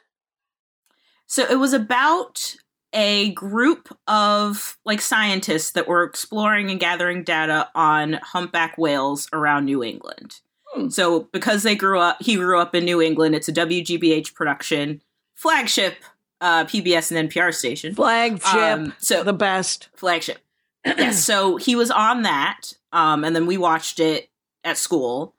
[1.26, 2.56] So it was about
[2.92, 9.64] a group of like scientists that were exploring and gathering data on humpback whales around
[9.64, 10.40] New England.
[10.68, 10.88] Hmm.
[10.90, 13.34] So because they grew up, he grew up in New England.
[13.34, 15.02] It's a WGBH production,
[15.34, 15.96] flagship
[16.40, 17.94] uh, PBS and NPR station.
[17.94, 19.88] Flagship, Um, so the best.
[19.94, 20.38] flagship.
[20.84, 24.28] yes, so he was on that, um, and then we watched it
[24.62, 25.34] at school,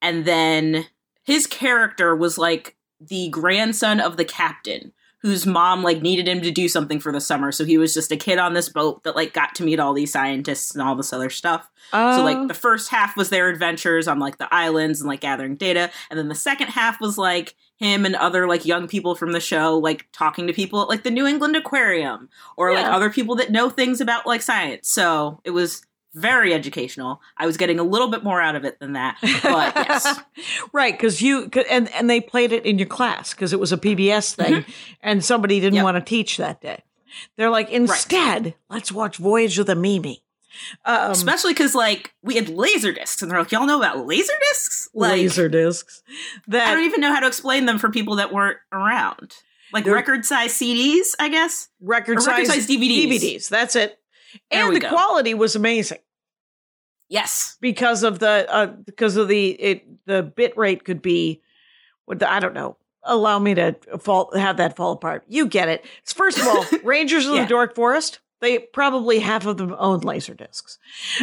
[0.00, 0.86] and then
[1.24, 4.92] his character was like the grandson of the captain
[5.24, 7.50] whose mom like needed him to do something for the summer.
[7.50, 9.94] So he was just a kid on this boat that like got to meet all
[9.94, 11.62] these scientists and all this other stuff.
[11.90, 12.22] So Oh.
[12.22, 15.90] like the first half was their adventures on like the islands and like gathering data.
[16.10, 19.40] And then the second half was like him and other like young people from the
[19.40, 23.34] show like talking to people at like the new england aquarium or like other people
[23.36, 24.90] that know things about like science.
[24.90, 28.78] So it was very educational i was getting a little bit more out of it
[28.78, 30.20] than that but yes
[30.72, 33.76] right, because you and and they played it in your class because it was a
[33.76, 34.64] PBS thing,
[35.02, 35.76] and somebody didn't Mm-hmm.
[35.76, 35.84] Yep.
[35.84, 36.82] want to teach that day.
[37.36, 40.22] They're like, instead, let's watch Voyage of the Mimi.
[40.84, 44.32] Um, especially because like we had laser discs and they're like y'all know about laser
[44.50, 46.02] discs like laser discs.
[46.48, 49.34] i don't even know how to explain them for people that weren't around
[49.72, 53.08] like record size cds i guess record size DVDs.
[53.08, 53.48] DVDs.
[53.48, 53.98] That's it.
[54.50, 54.88] There and the go.
[54.88, 55.98] quality was amazing
[57.08, 61.40] yes because of the uh, because of the it the bit rate could be
[62.06, 62.76] what the, I don't know.
[63.06, 65.24] Allow me to fall have that fall apart.
[65.28, 65.84] You get it.
[66.04, 67.42] First of all, Rangers of Yeah.
[67.42, 68.20] the Dork Forest.
[68.40, 70.78] They probably half of them own laser discs.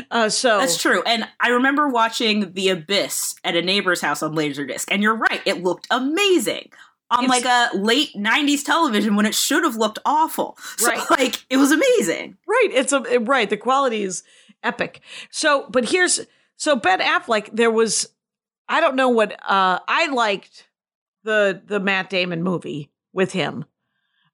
[0.10, 1.04] Uh, so That's true.
[1.04, 4.86] And I remember watching The Abyss at a neighbor's house on Laserdisc.
[4.89, 6.71] And you're right, it looked amazing
[7.12, 10.58] on like a late 90s television when it should have looked awful.
[10.78, 11.10] So, Right.
[11.12, 12.38] like, it was amazing.
[12.47, 12.69] Right.
[12.71, 13.50] It's a right.
[13.50, 14.24] The quality is
[14.63, 15.02] epic.
[15.30, 16.21] So, but here's
[16.56, 17.50] so Ben Affleck.
[17.54, 18.10] There was,
[18.67, 20.67] I don't know what uh I liked
[21.24, 23.65] the the Matt Damon movie with him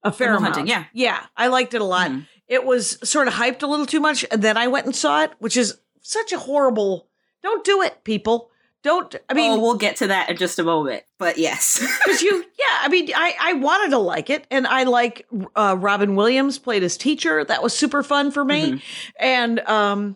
[0.03, 0.55] a fair amount.
[0.55, 0.85] Hunting, yeah.
[0.93, 2.11] yeah, I liked it a lot.
[2.11, 2.27] Mhm.
[2.47, 5.23] It was sort of hyped a little too much, and then I went and saw
[5.23, 7.09] it, which is such a horrible.
[7.43, 8.49] Don't do it, people.
[8.87, 9.15] Don't.
[9.29, 11.03] I mean, oh, we'll get to that in just a moment.
[11.19, 11.79] But yes.
[12.05, 15.75] because you yeah i mean i i wanted to like it and i like uh
[15.77, 18.81] robin williams played his teacher that was super fun for me Mhm.
[19.19, 20.15] and um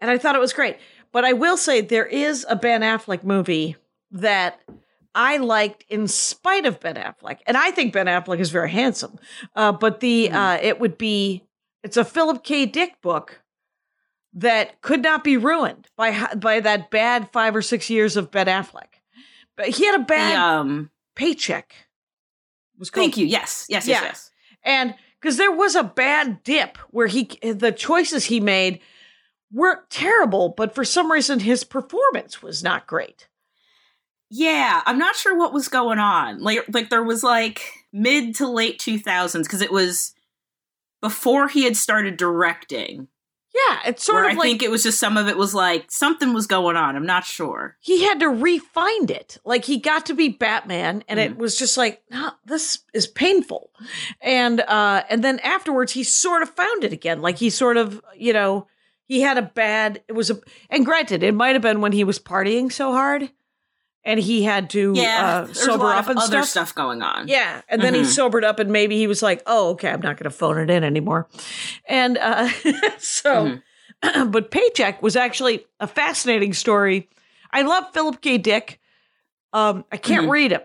[0.00, 0.76] and i thought it was great
[1.12, 3.76] but i will say there is a ben affleck movie
[4.10, 4.60] that
[5.14, 9.18] i liked in spite of ben affleck and i think ben affleck is very handsome
[9.56, 10.34] uh but the Mhm.
[10.34, 11.42] uh it would be
[11.82, 13.41] it's a philip k dick book
[14.34, 18.46] that could not be ruined by by that bad five or six years of ben
[18.46, 18.92] affleck
[19.56, 21.74] but he had a bad The, um, paycheck.
[22.78, 23.26] Was called, thank you.
[23.26, 23.66] Yes.
[23.68, 23.86] Yes.
[23.86, 24.00] Yes.
[24.00, 24.06] Yeah.
[24.08, 24.30] Yes.
[24.64, 28.80] And because there was a bad dip where he, the choices he made
[29.52, 33.28] were terrible, but for some reason his performance was not great.
[34.30, 36.40] Yeah, I'm not sure what was going on.
[36.40, 37.60] Like, like there was like
[37.92, 40.14] mid to late 2000s because it was
[41.02, 43.08] before he had started directing.
[43.54, 45.54] Yeah, it's sort where of I like think it was just some of it was
[45.54, 46.96] like something was going on.
[46.96, 47.76] I'm not sure.
[47.80, 49.38] he had to refine it.
[49.44, 52.02] Like he got to be Batman, and it was just like,
[52.46, 53.70] this is painful.
[54.22, 57.20] And uh, and then afterwards, he sort of found it again.
[57.20, 58.68] Like he sort of, you know,
[59.04, 60.02] he had a bad.
[60.08, 63.30] It was a, and granted, it might have been when he was partying so hard,
[64.04, 66.48] and he had to Yeah, uh, sober up and other stuff.
[66.48, 67.28] stuff going on.
[67.28, 68.06] Yeah, and then he Mhm.
[68.06, 70.70] sobered up, and maybe he was like, "Oh, okay, I'm not going to phone it
[70.70, 71.28] in anymore."
[71.86, 72.48] And uh,
[72.98, 73.58] so,
[74.26, 77.08] but paycheck was actually a fascinating story.
[77.52, 78.38] I love Philip K.
[78.38, 78.80] Dick.
[79.52, 80.30] Um, I can't Mhm.
[80.30, 80.62] read him.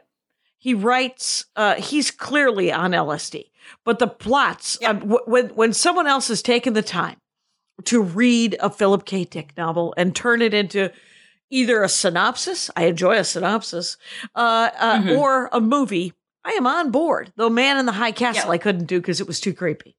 [0.58, 1.45] He writes.
[1.56, 3.52] Uh, he's clearly on LSD,
[3.86, 4.78] but the plots.
[4.82, 4.89] Yep.
[4.89, 7.17] um, w- when when someone else has taken the time
[7.86, 9.23] to read a Philip K.
[9.26, 10.91] Dick novel and turn it into
[11.49, 13.97] either a synopsis, I enjoy a synopsis,
[14.36, 15.17] uh, uh, Mhm.
[15.17, 17.31] or a movie, I am on board.
[17.36, 18.51] Though Man in the High Castle, Yeah.
[18.53, 19.95] I couldn't do because it was too creepy.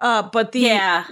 [0.00, 1.04] Uh, but the yeah.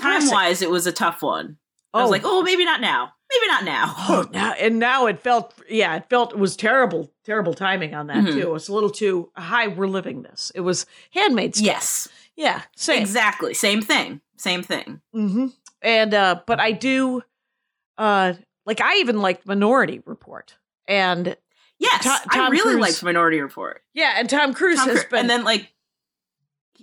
[0.00, 1.56] Time wise, it was a tough one.
[1.92, 2.02] I Oh.
[2.02, 3.12] was like, oh, maybe not now.
[3.32, 3.94] Maybe not now.
[4.08, 8.06] Oh, now and now it felt yeah, it felt it was terrible, terrible timing on
[8.06, 8.32] that Mhm.
[8.34, 8.38] too.
[8.40, 9.66] It was a little too high.
[9.68, 10.52] We're living this.
[10.54, 11.56] It was handmade.
[11.58, 13.00] yes, yeah, same.
[13.02, 13.52] exactly.
[13.54, 14.20] Same thing.
[14.36, 15.00] Same thing.
[15.12, 15.48] hmm
[15.82, 17.22] And uh, but I do,
[17.98, 18.34] uh,
[18.66, 20.56] like I even liked Minority Report,
[20.88, 21.36] and
[21.78, 23.82] Yes, To- I Tom really Cruise- liked Minority Report.
[23.94, 25.20] yeah, and Tom Cruise Tom has been.
[25.20, 25.72] and then like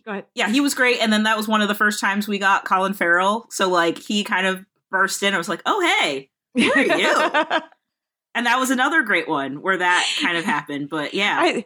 [0.06, 0.26] go ahead.
[0.34, 1.00] yeah, he was great.
[1.02, 3.46] And then that was one of the first times we got Colin Farrell.
[3.52, 5.34] So like he kind of burst in.
[5.34, 6.30] I was like, oh hey.
[6.56, 7.62] Who are you?
[8.36, 10.90] And that was another great one where that kind of happened.
[10.90, 11.38] But yeah.
[11.40, 11.66] I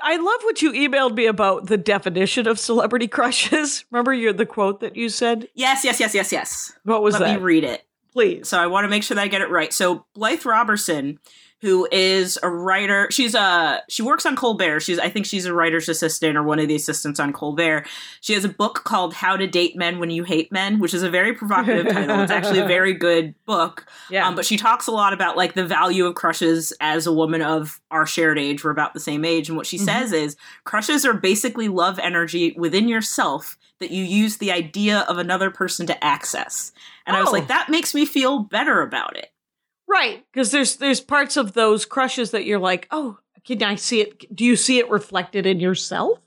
[0.00, 3.84] I love what you emailed me about the definition of celebrity crushes.
[3.90, 5.48] Remember your the quote that you said?
[5.54, 6.72] yes, yes, yes, yes, yes.
[6.84, 7.36] What was Let that?
[7.38, 7.84] me read it.
[8.12, 8.48] Please.
[8.48, 9.72] So I want to make sure that I get it right.
[9.72, 11.18] So Blythe Roberson,
[11.62, 14.80] who is a writer, she's a she works on Colbert.
[14.80, 17.86] She's I think she's a writer's assistant or one of the assistants on Colbert.
[18.20, 21.02] She has a book called How to Date Men When You Hate Men, which is
[21.02, 22.20] a very provocative title.
[22.20, 23.86] It's actually a very good book.
[24.10, 24.26] yeah.
[24.28, 27.40] Um, but she talks a lot about like the value of crushes as a woman
[27.40, 28.62] of our shared age.
[28.62, 29.48] We're about the same age.
[29.48, 29.84] And what she Mhm.
[29.86, 35.18] says is crushes are basically love energy within yourself that you use the idea of
[35.18, 36.72] another person to access.
[37.06, 37.32] And I was Oh.
[37.32, 39.30] like, that makes me feel better about it.
[39.86, 44.00] Right, because there's there's parts of those crushes that you're like, oh, can I see
[44.00, 44.34] it?
[44.34, 46.18] Do you see it reflected in yourself?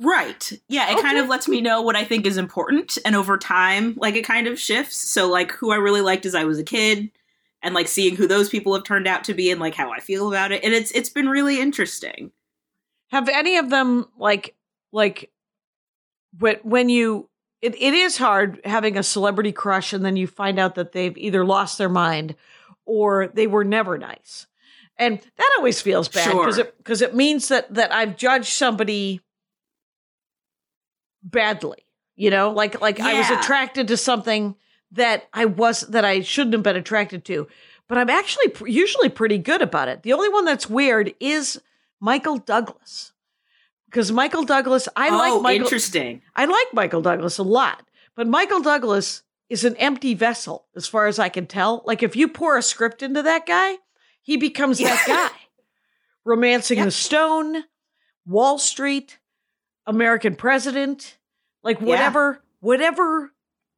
[0.00, 0.52] Right.
[0.68, 2.98] Yeah, it kind of lets me know what I think is important.
[3.04, 4.96] And over time, like it kind of shifts.
[4.96, 7.10] So, like, who I really liked as I was a kid.
[7.60, 9.98] And like seeing who those people have turned out to be and like how I
[9.98, 10.62] feel about it.
[10.62, 12.30] And it's it's been really interesting.
[13.10, 14.54] Have any of them like
[14.92, 15.32] like
[16.36, 17.28] when when you
[17.60, 21.16] it, it is hard having a celebrity crush and then you find out that they've
[21.16, 22.34] either lost their mind
[22.84, 24.46] or they were never nice.
[24.96, 26.64] And that always feels bad because Sure.
[26.64, 29.20] it because it means that that I've judged somebody
[31.22, 31.84] badly.
[32.16, 34.56] You know, like like I was attracted to something
[34.92, 37.46] that I was that I shouldn't have been attracted to.
[37.88, 40.02] But I'm actually pr- usually pretty good about it.
[40.02, 41.60] The only one that's weird is
[42.00, 43.12] Michael Douglas.
[43.90, 46.22] Because Michael Douglas, I oh, like Michael interesting.
[46.36, 51.06] I like Michael Douglas a lot, but Michael Douglas is an empty vessel as far
[51.06, 51.82] as I can tell.
[51.86, 53.76] Like if you pour a script into that guy,
[54.20, 55.38] he becomes that guy.
[56.24, 56.84] Romancing Yep.
[56.86, 57.64] the Stone,
[58.26, 59.18] Wall Street,
[59.86, 61.16] American President,
[61.62, 61.86] like Yeah.
[61.86, 63.32] whatever, whatever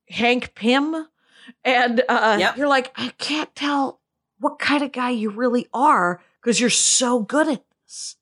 [0.09, 1.07] Hank Pym.
[1.65, 2.57] And uh, Yep.
[2.57, 4.01] you're like, I can't tell
[4.41, 8.17] what kind of guy you really are because you're so good at this.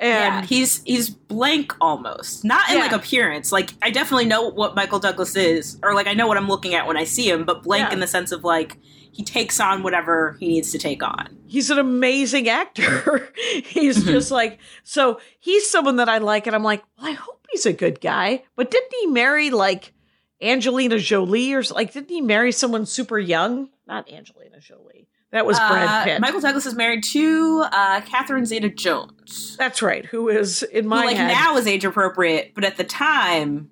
[0.00, 2.44] Yeah, And he's he's blank almost.
[2.44, 2.82] Not in Yeah.
[2.82, 3.50] like appearance.
[3.52, 6.74] Like I definitely know what Michael Douglas is, or like I know what I'm looking
[6.74, 7.94] at when I see him, but blank Yeah.
[7.94, 8.76] in the sense of like
[9.10, 11.36] he takes on whatever he needs to take on.
[11.46, 13.32] he's an amazing actor.
[13.64, 14.06] he's Mhm.
[14.06, 17.66] just like so he's someone that I like and I'm like, well, I hope he's
[17.66, 18.44] a good guy.
[18.54, 19.92] But didn't he marry like
[20.40, 23.70] Angelina Jolie or like didn't he marry someone super young?
[23.86, 25.07] Not Angelina Jolie.
[25.30, 26.20] That was Brad Uh, Pitt.
[26.20, 30.06] Michael Douglas is married to uh, Catherine Zeta Jones, That's right.
[30.06, 31.28] Who is in who my like head?
[31.28, 33.70] now is age appropriate, but at the time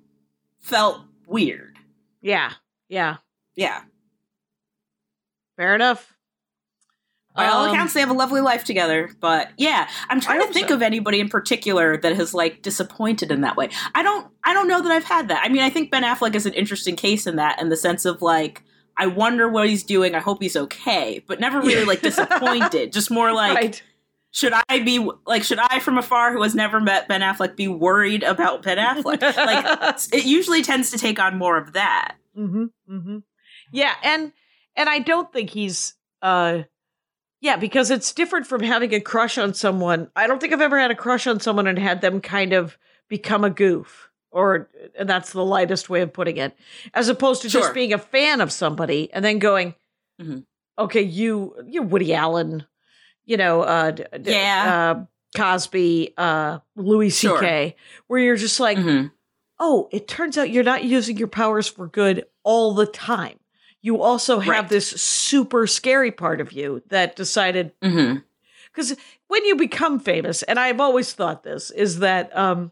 [0.59, 1.77] felt weird.
[2.21, 2.51] yeah,
[2.89, 3.17] yeah.
[3.55, 3.81] Yeah.
[5.55, 6.13] Fair enough.
[7.35, 9.09] By all Um, accounts, they have a lovely life together.
[9.19, 10.75] But yeah, I'm trying to think so.
[10.75, 13.69] of anybody in particular that has like disappointed in that way.
[13.95, 14.27] I don't.
[14.43, 15.41] I don't know that I've had that.
[15.43, 18.05] I mean, I think Ben Affleck is an interesting case in that, in the sense
[18.05, 18.63] of like,
[18.97, 20.15] I wonder what he's doing.
[20.15, 22.91] I hope he's okay, but never really like disappointed.
[22.91, 23.83] Just more like, right.
[24.31, 27.67] should I be like, should I from afar who has never met Ben Affleck be
[27.67, 29.21] worried about Ben Affleck?
[29.21, 32.15] like, it usually tends to take on more of that.
[32.37, 32.65] Mm-hmm.
[32.89, 33.17] Mm-hmm.
[33.71, 34.31] Yeah, and
[34.75, 36.63] and I don't think he's uh
[37.39, 40.09] yeah, because it's different from having a crush on someone.
[40.15, 42.77] I don't think I've ever had a crush on someone and had them kind of
[43.07, 44.06] become a goof.
[44.31, 46.55] Or that's the lightest way of putting it.
[46.93, 47.61] As opposed to Sure.
[47.61, 49.73] just being a fan of somebody and then going,
[50.21, 50.45] Mhm.
[50.77, 52.65] okay, you you Woody Allen,
[53.25, 54.95] you know, uh, Yeah.
[54.97, 57.37] uh Cosby, uh Louis Sure.
[57.39, 57.75] C.K.,
[58.07, 59.11] where you're just like, Mhm.
[59.59, 63.39] oh, it turns out you're not using your powers for good all the time.
[63.81, 64.69] You also have Right.
[64.69, 68.95] this super scary part of you that decided because
[69.27, 72.71] when you become famous, and I've always thought this is that um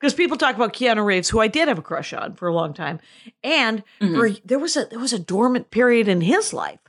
[0.00, 2.54] because people talk about Keanu Reeves, who I did have a crush on for a
[2.54, 3.00] long time,
[3.42, 4.14] and Mhm.
[4.14, 6.80] for, there was a there was a dormant period in his life,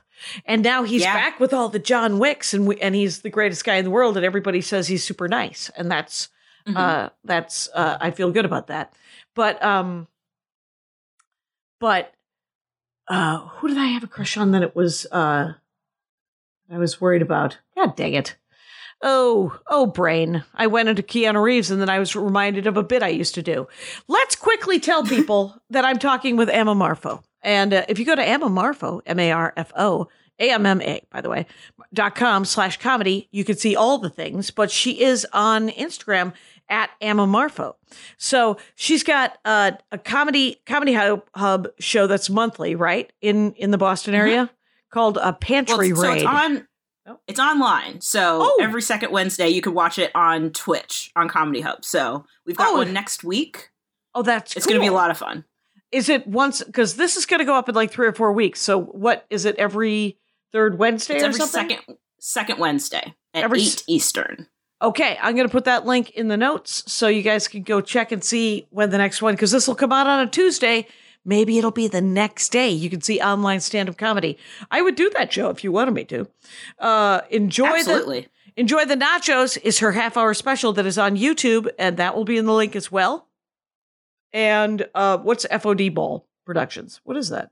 [0.44, 1.14] and now he's Yeah.
[1.14, 3.90] back with all the John Wicks, and we, and he's the greatest guy in the
[3.90, 6.28] world, and everybody says he's super nice, and that's
[6.66, 6.76] Mhm.
[6.76, 8.92] uh that's uh I feel good about that,
[9.34, 10.06] but um,
[11.80, 12.12] but
[13.08, 15.54] uh, who did I have a crush on that it was uh
[16.70, 17.58] I was worried about?
[17.74, 18.36] God dang it.
[19.02, 20.42] Oh, oh, brain.
[20.54, 23.34] I went into Keanu Reeves and then I was reminded of a bit I used
[23.36, 23.68] to do.
[24.08, 27.22] Let's quickly tell people that I'm talking with Amma Marfo.
[27.42, 30.08] And uh, if you go to Amma Marfo, M A R F O,
[30.40, 31.46] A M M A, by the way,
[31.94, 36.32] dot com slash comedy, you can see all the things, but she is on Instagram
[36.68, 37.74] at Amma Marfo.
[38.16, 43.12] So she's got uh, a comedy comedy hub, hub show that's monthly, right?
[43.20, 44.50] In in the Boston area
[44.90, 46.16] called a Well, Pantry so Raid.
[46.22, 46.66] it's on.
[47.08, 47.18] Oh.
[47.26, 48.56] It's online, so Oh.
[48.60, 51.84] every second Wednesday you can watch it on Twitch on Comedy Hub.
[51.84, 52.76] So we've got Oh.
[52.78, 53.70] one next week.
[54.14, 55.44] oh, that's It's going to be a lot of fun.
[55.92, 56.62] Is it once?
[56.62, 58.60] Because this is going to go up in like three or four weeks.
[58.60, 59.54] So what is it?
[59.56, 60.18] Every
[60.52, 61.68] third Wednesday It's or every something?
[61.78, 64.48] second second Wednesday at Every eight s- Eastern.
[64.82, 67.80] Okay, I'm going to put that link in the notes so you guys can go
[67.80, 69.34] check and see when the next one.
[69.34, 70.86] Because this will come out on a Tuesday.
[71.28, 72.70] Maybe it'll be the next day.
[72.70, 74.38] You can see online stand-up comedy.
[74.70, 76.26] I would do that show if you wanted me to.
[76.78, 78.28] Uh, enjoy the Absolutely.
[78.56, 82.24] Enjoy the Nachos is her half hour special that is on YouTube, and that will
[82.24, 83.28] be in the link as well.
[84.32, 87.02] And uh, what's FOD Ball Productions?
[87.04, 87.50] What is that?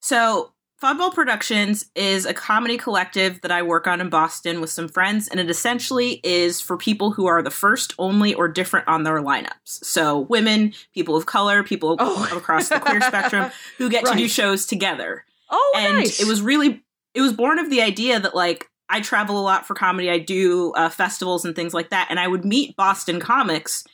[0.00, 0.52] So,
[0.82, 5.28] Fudball Productions is a comedy collective that I work on in Boston with some friends,
[5.28, 9.20] and it essentially is for people who are the first, only, or different on their
[9.20, 9.50] lineups.
[9.84, 12.28] So, women, people of color, people Oh.
[12.34, 15.26] across the queer spectrum who get to do shows together.
[15.50, 16.18] Oh, and nice.
[16.20, 19.66] it was really it was born of the idea that like I travel a lot
[19.66, 20.08] for comedy.
[20.10, 23.84] I do uh, festivals and things like that, and I would meet Boston comics,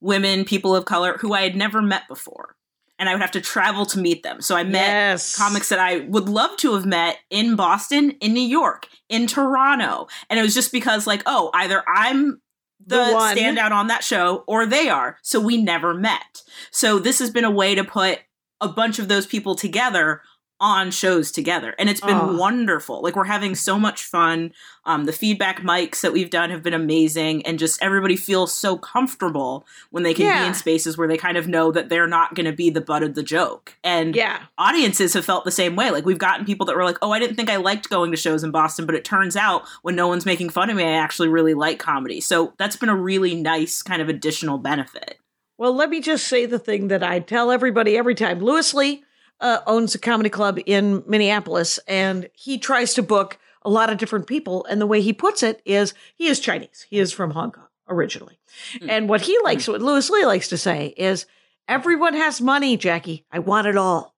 [0.00, 2.56] women, people of color who I had never met before,
[3.02, 4.40] and I would have to travel to meet them.
[4.40, 5.36] So I met yes.
[5.36, 10.06] comics that I would love to have met in Boston, in New York, in Toronto,
[10.30, 12.40] and it was just because like oh either I'm
[12.86, 16.42] the, The standout on that show or they are, so we never met.
[16.70, 18.20] So this has been a way to put
[18.60, 20.22] a bunch of those people together
[20.62, 22.36] on shows together and it's been Oh.
[22.36, 24.52] wonderful like we're having so much fun
[24.84, 28.76] um, the feedback mics that we've done have been amazing and just everybody feels so
[28.78, 30.42] comfortable when they can Yeah.
[30.42, 32.80] be in spaces where they kind of know that they're not going to be the
[32.80, 34.38] butt of the joke and Yeah.
[34.56, 37.18] audiences have felt the same way like we've gotten people that were like oh i
[37.18, 40.06] didn't think i liked going to shows in boston but it turns out when no
[40.06, 43.34] one's making fun of me i actually really like comedy so that's been a really
[43.34, 45.18] nice kind of additional benefit
[45.58, 48.40] Well, let me just say the thing that I tell everybody every time.
[48.40, 49.04] Lewis Lee
[49.42, 53.98] uh, owns a comedy club in Minneapolis, and he tries to book a lot of
[53.98, 54.64] different people.
[54.70, 56.86] And the way he puts it is he is Chinese.
[56.88, 58.38] He is from Hong Kong originally.
[58.80, 58.88] Mm.
[58.88, 61.26] And what he likes, what Lewis Lee likes to say is,
[61.68, 63.24] everyone has money, Jackie.
[63.30, 64.14] I want it all.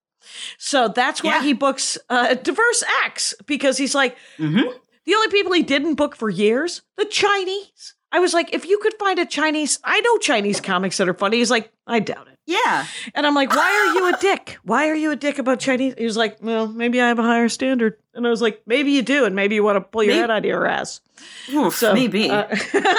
[0.57, 1.43] So that's why Yeah.
[1.43, 4.69] he books uh, diverse acts because he's like, mm-hmm.
[5.05, 7.95] the only people he didn't book for years, the Chinese.
[8.11, 11.15] I was like, if you could find a Chinese, I know Chinese comics that are
[11.15, 11.39] funny.
[11.39, 12.34] He's like, I doubt it.
[12.47, 14.59] Yeah And I'm like, why are you a dick?
[14.65, 15.95] Why are you a dick about Chinese?
[15.97, 17.97] He was like, well, maybe I have a higher standard.
[18.15, 20.21] And I was like, maybe you do, and maybe you want to pull your Maybe-
[20.21, 21.01] head out of your ass.
[21.53, 22.47] Oof, So maybe uh,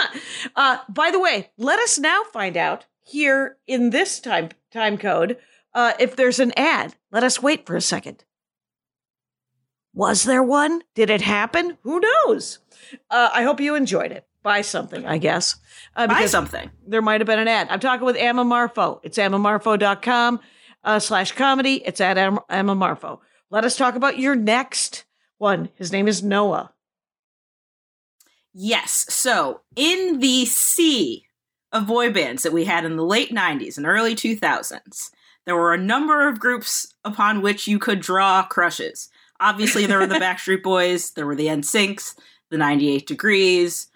[0.56, 5.38] uh, by the way, let us now find out here in this time time code
[5.74, 6.96] uh, if there's an ad.
[7.12, 8.24] Let us wait for a second.
[9.94, 10.82] Was there one?
[10.96, 11.78] Did it happen?
[11.84, 12.60] Who knows?
[13.10, 14.26] Uh, I hope you enjoyed it.
[14.46, 15.56] Buy something, I guess.
[15.96, 17.68] Uh, buy something there might have been an ad.
[17.72, 19.00] I'm talking with Amma Marfo.
[19.02, 20.40] It's ammamarfo.com
[20.84, 21.82] uh, slash comedy.
[21.84, 23.22] It's at Em- Amma Marfo.
[23.50, 25.06] Let us talk about your next
[25.40, 25.70] one.
[25.74, 26.72] His name is Noah.
[28.54, 29.08] Yes.
[29.10, 31.26] So, in the sea
[31.72, 35.10] of boy bands that we had in the late 90s and early 2000s,
[35.48, 39.10] there were a number of groups upon which you could draw crushes.
[39.40, 42.14] Obviously, there were the Backstreet Boys, there were the NSYNCs,
[42.52, 43.88] the 98 Degrees.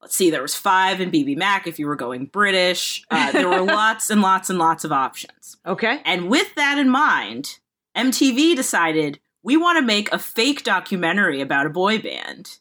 [0.00, 3.02] Let's see, there was five in BBMak if you were going British.
[3.10, 5.56] Uh, there were lots and lots and lots of options.
[5.66, 6.00] Okay.
[6.04, 7.58] And with that in mind,
[7.96, 12.58] MTV decided we want to make a fake documentary about a boy band.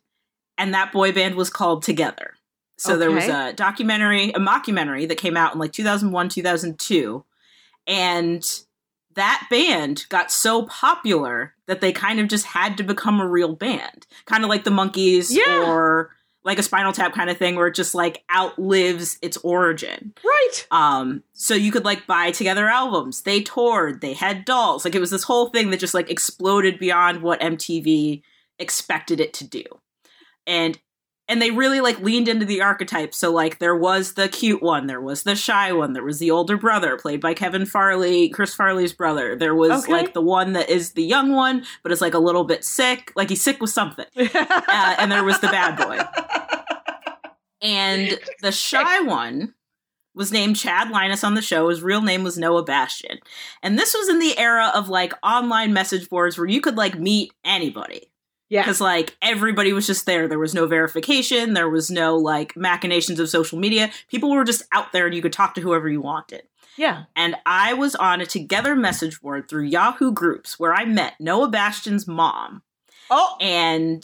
[0.57, 2.33] And that boy band was called Together.
[2.79, 7.25] So there was a documentary, a mockumentary that came out in like 2001, 2002.
[7.87, 8.61] And
[9.15, 13.55] that band got so popular that they kind of just had to become a real
[13.55, 14.05] band.
[14.25, 15.63] Kind of like the Monkees Yeah.
[15.67, 16.11] or
[16.47, 20.13] like a Spinal Tap kind of thing where it just like outlives its origin.
[20.23, 20.65] Right.
[20.71, 23.23] Um, so you could like buy together albums.
[23.23, 24.85] They toured, they had dolls.
[24.85, 28.21] Like it was this whole thing that just like exploded beyond what MTV
[28.59, 29.63] expected it to do.
[30.47, 30.79] And
[31.29, 33.17] and they really like leaned into the archetypes.
[33.17, 36.31] So like there was the cute one, there was the shy one, there was the
[36.31, 39.35] older brother played by Kevin Farley, Chris Farley's brother.
[39.35, 39.91] There was Okay.
[39.91, 43.11] like the one that is the young one, but is like a little bit sick,
[43.15, 44.05] like he's sick with something.
[44.69, 45.99] Uh, and there was the bad boy.
[47.61, 49.53] And the shy one
[50.13, 51.69] was named Chad Linus on the show.
[51.69, 53.17] His real name was Noah Bastian.
[53.63, 56.99] And this was in the era of like online message boards where you could like
[56.99, 58.11] meet anybody.
[58.49, 58.61] Yeah.
[58.63, 60.27] Because like everybody was just there.
[60.27, 61.53] There was no verification.
[61.53, 63.91] There was no like machinations of social media.
[64.09, 66.43] People were just out there and you could talk to whoever you wanted.
[66.77, 67.03] Yeah.
[67.15, 71.49] And I was on a together message board through Yahoo groups where I met Noah
[71.49, 72.61] Bastian's mom
[73.09, 73.35] Oh.
[73.41, 74.03] and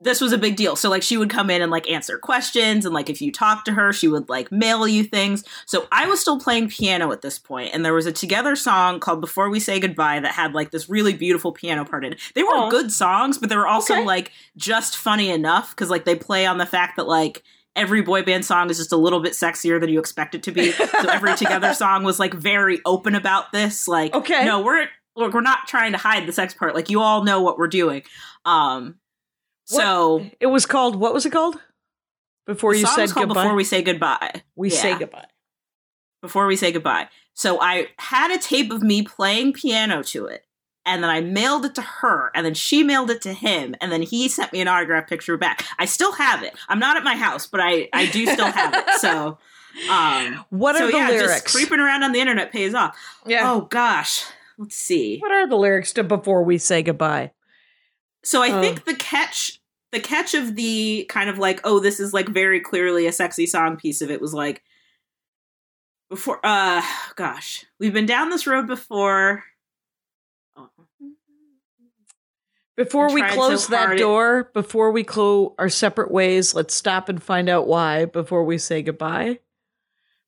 [0.00, 0.76] this was a big deal.
[0.76, 3.64] So like she would come in and like answer questions and like if you talked
[3.66, 5.42] to her, she would like mail you things.
[5.66, 9.00] So I was still playing piano at this point and there was a together song
[9.00, 12.20] called Before We Say Goodbye that had like this really beautiful piano part in it.
[12.36, 12.70] They were Aw.
[12.70, 14.04] good songs, but they were also Okay.
[14.04, 17.42] like just funny enough cuz like they play on the fact that like
[17.74, 20.52] every boy band song is just a little bit sexier than you expect it to
[20.52, 20.70] be.
[20.70, 24.44] so every together song was like very open about this like Okay.
[24.44, 24.86] no, we're
[25.16, 26.76] look, we're not trying to hide the sex part.
[26.76, 28.02] Like you all know what we're doing.
[28.44, 28.94] Um
[29.68, 31.60] so It was called what was it called?
[32.46, 33.42] Before you said goodbye.
[33.42, 34.42] Before We Say Goodbye.
[34.56, 34.76] We Yeah.
[34.82, 35.26] say goodbye.
[36.22, 37.08] Before We Say Goodbye.
[37.34, 40.44] So I had a tape of me playing piano to it.
[40.86, 43.92] And then I mailed it to her, and then she mailed it to him, and
[43.92, 45.62] then he sent me an autograph picture back.
[45.78, 46.54] I still have it.
[46.66, 48.84] I'm not at my house, but I, I do still have it.
[49.00, 49.36] So,
[49.90, 51.52] um, What are so the yeah, just lyrics?
[51.52, 52.96] creeping around on the internet pays off.
[53.26, 53.52] yeah.
[53.52, 54.24] Oh gosh,
[54.56, 55.18] let's see.
[55.18, 57.32] What are the lyrics to Before We Say Goodbye?
[58.24, 58.62] So I Oh.
[58.62, 59.57] think the catch
[59.92, 63.46] the catch of the kind of like, oh, this is like very clearly a sexy
[63.46, 64.62] song piece of it was like
[66.08, 66.82] before uh
[67.16, 67.64] gosh.
[67.78, 69.44] We've been down this road before.
[70.56, 70.68] Oh.
[72.76, 77.08] Before we tried so close that door, before we close our separate ways, let's stop
[77.08, 79.40] and find out why before we say goodbye.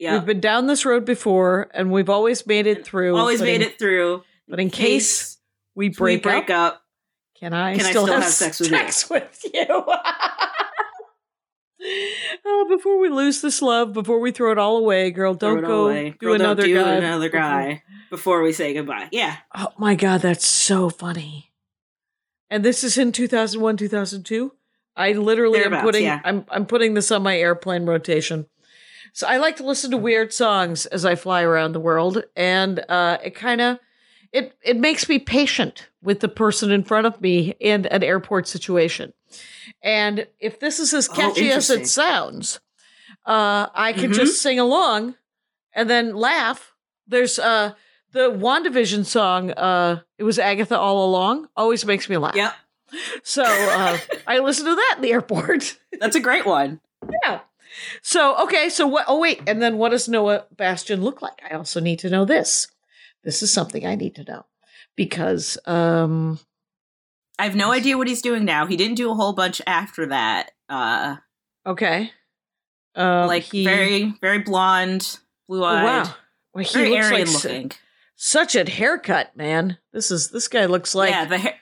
[0.01, 0.15] Yeah.
[0.15, 3.17] We've been down this road before and we've always made it through.
[3.17, 4.25] Always made in- it through.
[4.49, 5.39] But in case
[5.77, 6.83] we we break, break up, up.
[7.41, 8.77] Can I Can I still, still have, have sex with you?
[9.11, 9.85] with you?
[12.45, 15.91] Oh, before we lose this love, before we throw it all away, girl, don't go
[15.91, 16.95] do Girl, don't another do guy.
[16.97, 19.09] another before- guy before we say goodbye.
[19.13, 19.37] Yeah.
[19.55, 21.53] Oh my god, that's so funny.
[22.51, 24.53] And this is in 2001, 2002.
[24.97, 26.21] I literally am putting yeah.
[26.23, 28.47] I'm I'm putting this on my airplane rotation.
[29.15, 32.85] So I like to listen to weird songs as I fly around the world and
[32.91, 33.79] uh it kind of
[34.33, 38.47] it it makes me patient with the person in front of me in an airport
[38.49, 39.13] situation.
[39.83, 42.61] And if this is as Oh, catchy as it sounds,
[43.27, 44.15] uh I can Mhm.
[44.15, 45.15] just sing along
[45.73, 46.75] and then laugh.
[47.07, 47.73] There's uh
[48.13, 52.35] the WandaVision song, uh, it was Agatha all along, always makes me laugh.
[52.35, 52.53] Yeah.
[53.23, 55.79] So uh, I listen to that in the airport.
[56.01, 56.81] That's a great one.
[57.25, 57.41] yeah.
[58.03, 59.05] So okay, so what?
[59.07, 61.41] Oh wait, and then what does Noah Bastian look like?
[61.49, 62.67] I also need to know this.
[63.25, 64.47] This is something I need to know
[64.97, 66.39] because um,
[67.39, 68.67] I have no idea what he's doing now.
[68.67, 70.53] He didn't do a whole bunch after that.
[70.69, 71.17] Uh
[71.67, 72.13] okay,
[72.95, 75.19] uh, like he, very very blonde,
[75.49, 76.15] blue oh, eyed, wow,
[76.55, 77.73] well, he very looks Aryan like looking.
[78.17, 79.79] such a haircut, man.
[79.93, 81.55] This is this guy looks like yeah, the hair,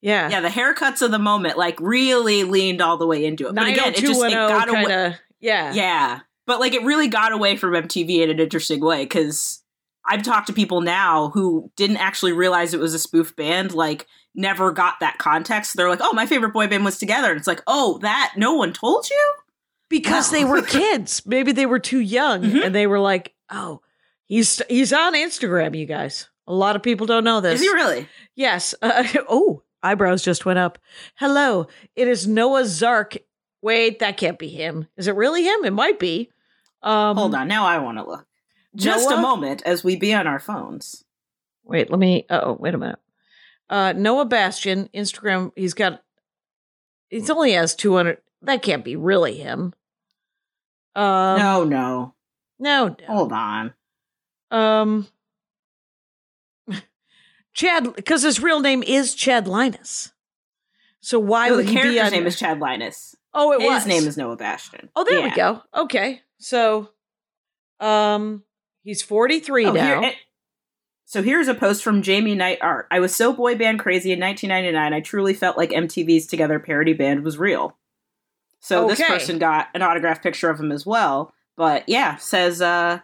[0.00, 3.54] yeah, yeah, the haircuts of the moment like really leaned all the way into it.
[3.54, 4.84] But again, it just it got away.
[4.84, 8.80] kind of yeah, Yeah, but like it really got away from MTV in an interesting
[8.80, 9.62] way because
[10.08, 13.72] I've talked to people now who didn't actually realize it was a spoof band.
[13.74, 15.76] Like never got that context.
[15.76, 18.54] They're like, "Oh, my favorite boy band was together," and it's like, "Oh, that no
[18.54, 19.32] one told you."
[19.88, 20.38] because Wow.
[20.38, 21.22] they were kids.
[21.26, 22.64] Maybe they were too young, Mhm.
[22.66, 23.80] and they were like, "Oh,
[24.24, 27.60] he's he's on Instagram." You guys, a lot of people don't know this.
[27.60, 28.08] Is he really?
[28.34, 28.74] Yes.
[28.82, 30.78] Uh, oh, eyebrows just went up.
[31.16, 33.16] Hello, it is Noah Zark.
[33.62, 34.86] Wait, that can't be him.
[34.96, 35.64] Is it really him?
[35.64, 36.30] It might be.
[36.82, 38.26] Um, Hold on, now I want to look.
[38.76, 41.04] Just a moment as we be on our phones.
[41.64, 42.26] Wait, let me.
[42.30, 42.98] Oh, wait a minute.
[43.68, 45.50] Uh, Noah Bastian, Instagram.
[45.56, 46.02] He's got
[47.08, 48.18] He's only has 200.
[48.42, 49.72] That can't be really him.
[50.94, 52.14] Um, no, no.
[52.58, 53.06] no, no.
[53.06, 53.74] Hold on.
[54.50, 55.06] Um,
[57.54, 60.12] Chad, because his real name is Chad Linus.
[61.00, 62.12] So why No, would the he be character's on?
[62.12, 63.14] name is Chad Linus.
[63.32, 63.86] oh, it His was.
[63.86, 64.90] name is Noah Bastian.
[64.96, 65.62] Oh, there we go.
[65.74, 66.90] Okay, so,
[67.80, 68.42] um,
[68.86, 70.00] he's forty three Oh, now.
[70.00, 70.12] here-
[71.08, 72.88] so here's a post from Jamie Knight Art.
[72.90, 74.92] I was so boy band crazy in 1999.
[74.92, 77.76] I truly felt like MTV's Together parody band was real.
[78.60, 81.32] So this person got an autographed picture of him as well.
[81.56, 83.00] But yeah, says uh,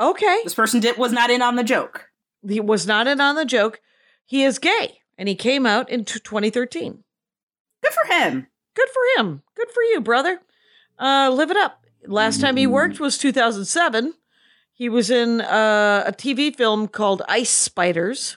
[0.00, 2.08] okay, this person did was not in on the joke.
[2.46, 3.80] he was not in on the joke.
[4.24, 7.04] He is gay, and he came out in t- 2013.
[7.82, 8.48] Good for him.
[8.74, 9.42] Good for him.
[9.54, 10.40] Good for you, brother.
[10.98, 11.84] Uh, live it up.
[12.06, 14.14] Last time he worked was 2007.
[14.78, 18.36] He was in uh, a TV film called Ice Spiders.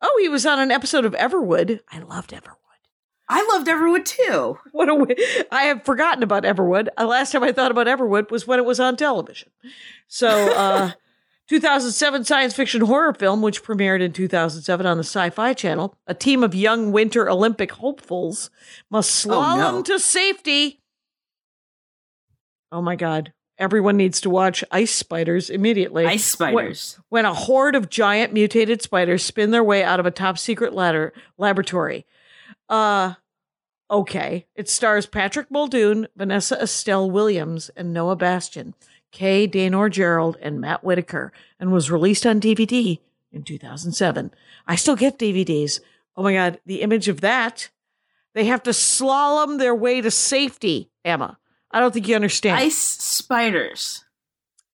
[0.00, 1.80] Oh, he was on an episode of Everwood.
[1.90, 2.52] I loved Everwood.
[3.28, 4.58] I loved Everwood too.
[4.70, 5.16] What a w-
[5.50, 6.86] I have forgotten about Everwood.
[6.96, 9.48] The last time I thought about Everwood was when it was on television.
[10.06, 10.92] So, uh,
[11.48, 15.96] 2007 science fiction horror film, which premiered in 2007 on the Sci Fi Channel.
[16.06, 18.50] A team of young Winter Olympic hopefuls
[18.88, 19.82] must Oh, slalom no.
[19.82, 20.80] to safety.
[22.70, 23.32] Oh my God.
[23.58, 26.04] Everyone needs to watch Ice Spiders immediately.
[26.04, 26.98] Ice spiders.
[27.08, 30.38] When, when a horde of giant mutated spiders spin their way out of a top
[30.38, 32.04] secret ladder laboratory.
[32.68, 33.14] Uh
[33.90, 34.46] okay.
[34.54, 38.74] It stars Patrick Muldoon, Vanessa Estelle Williams, and Noah Bastian,
[39.10, 42.98] Kay Danor Gerald, and Matt Whitaker, and was released on DVD
[43.32, 44.32] in 2007.
[44.66, 45.80] I still get DVDs.
[46.16, 47.70] Oh my god, the image of that.
[48.34, 51.38] They have to slalom their way to safety, Emma.
[51.76, 52.56] I don't think you understand.
[52.58, 54.04] Ice spiders.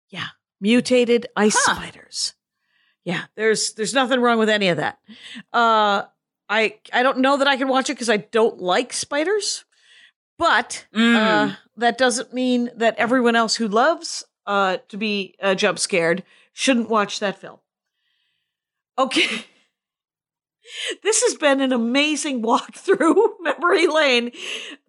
[0.10, 0.28] Yeah,
[0.60, 1.76] mutated ice Huh.
[1.76, 2.34] spiders.
[3.04, 4.98] Yeah, there's there's nothing wrong with any of that.
[5.54, 6.04] Uh,
[6.50, 9.64] I I don't know that I can watch it because I don't like spiders,
[10.38, 11.16] but Mm.
[11.16, 16.24] uh, that doesn't mean that everyone else who loves uh to be uh, jump scared
[16.54, 17.60] shouldn't watch that film.
[18.98, 19.45] Okay.
[21.02, 24.32] This has been an amazing walk through memory lane.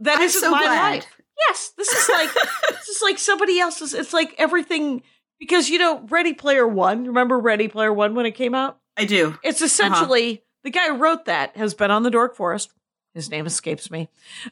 [0.01, 0.95] That I'm isn't so my glad.
[0.95, 1.18] life.
[1.47, 2.30] Yes, this is like
[2.70, 3.95] this is like somebody else's.
[3.95, 5.03] It's like everything
[5.39, 7.07] because you know Ready Player One.
[7.07, 8.78] Remember Ready Player One when it came out?
[8.97, 9.39] I do.
[9.45, 12.72] It's essentially the guy who wrote that has been on the Dork Forest.
[13.14, 14.09] His name escapes me.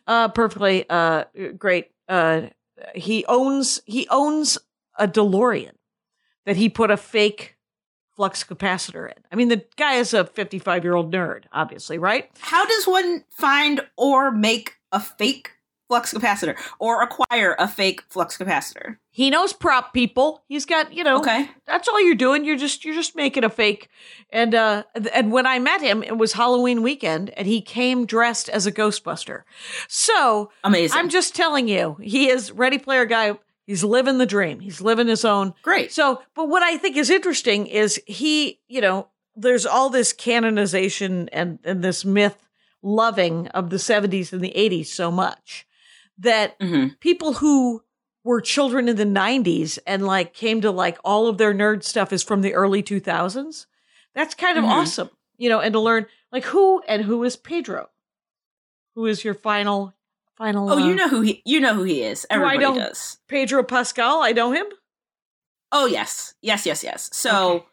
[0.06, 1.24] Uh, perfectly uh,
[1.56, 1.90] great.
[2.08, 2.48] Uh,
[2.94, 4.58] he owns he owns
[4.98, 5.72] a DeLorean
[6.46, 7.56] that he put a fake
[8.14, 9.22] flux capacitor in.
[9.30, 12.30] I mean, the guy is a 55 year old nerd, obviously, right?
[12.38, 15.50] How does one find or make a fake
[15.88, 18.96] flux capacitor or acquire a fake flux capacitor?
[19.10, 20.42] He knows prop people.
[20.48, 21.48] He's got, you know, Okay.
[21.66, 22.44] that's all you're doing.
[22.44, 23.88] You're just you're just making a fake.
[24.30, 24.82] And uh
[25.14, 28.72] and when I met him, it was Halloween weekend, and he came dressed as a
[28.72, 29.42] Ghostbuster.
[29.88, 30.98] So Amazing.
[30.98, 33.38] I'm just telling you, he is Ready Player Guy.
[33.66, 34.60] He's living the dream.
[34.60, 35.52] He's living his own.
[35.62, 35.92] Great.
[35.92, 41.28] So, but what I think is interesting is he, you know, there's all this canonization
[41.32, 42.36] and, and this myth
[42.82, 45.66] loving of the 70s and the 80s so much
[46.18, 47.82] that hmm people who
[48.24, 52.12] were children in the 90s and like came to like all of their nerd stuff
[52.12, 53.66] is from the early 2000s.
[54.14, 54.68] That's kind of Mhm.
[54.70, 57.88] awesome, you know, and to learn like who and who is Pedro?
[58.94, 59.94] Who is your final
[60.36, 62.26] final Oh, uh, you know who he you know who he is.
[62.30, 63.18] I Everybody don't- does.
[63.28, 64.22] Pedro Pascal?
[64.22, 64.66] I know him.
[65.72, 66.34] Oh yes.
[66.42, 67.10] Yes, yes, yes.
[67.12, 67.66] So Okay.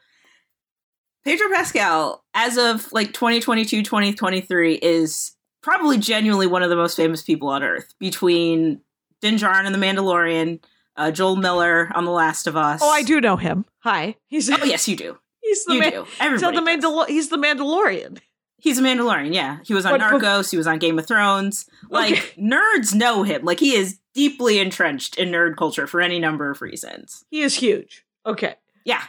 [1.26, 5.33] Pedro Pascal, as of like 2022, 2023, is
[5.64, 7.94] probably genuinely one of the most famous people on earth.
[8.00, 8.82] Between
[9.22, 10.60] Din Djarin and The Mandalorian,
[10.98, 12.82] uh, Joel Miller on The Last of Us.
[12.84, 13.66] Oh, I do know him.
[13.80, 14.16] Hi.
[14.28, 15.18] He's Oh yes, you do.
[15.42, 16.04] he's the You man- do.
[16.04, 16.62] he's, Everybody the.
[16.88, 18.20] Mandal- he's the Mandalorian.
[18.58, 19.58] He's a Mandalorian, yeah.
[19.66, 21.66] He was on but- Narcos, he was on Game of Thrones.
[21.90, 22.42] Like, Okay.
[22.42, 23.44] nerds know him.
[23.44, 27.26] Like, he is deeply entrenched in nerd culture for any number of reasons.
[27.30, 28.06] He is huge.
[28.26, 28.56] Okay.
[28.86, 29.02] Yeah.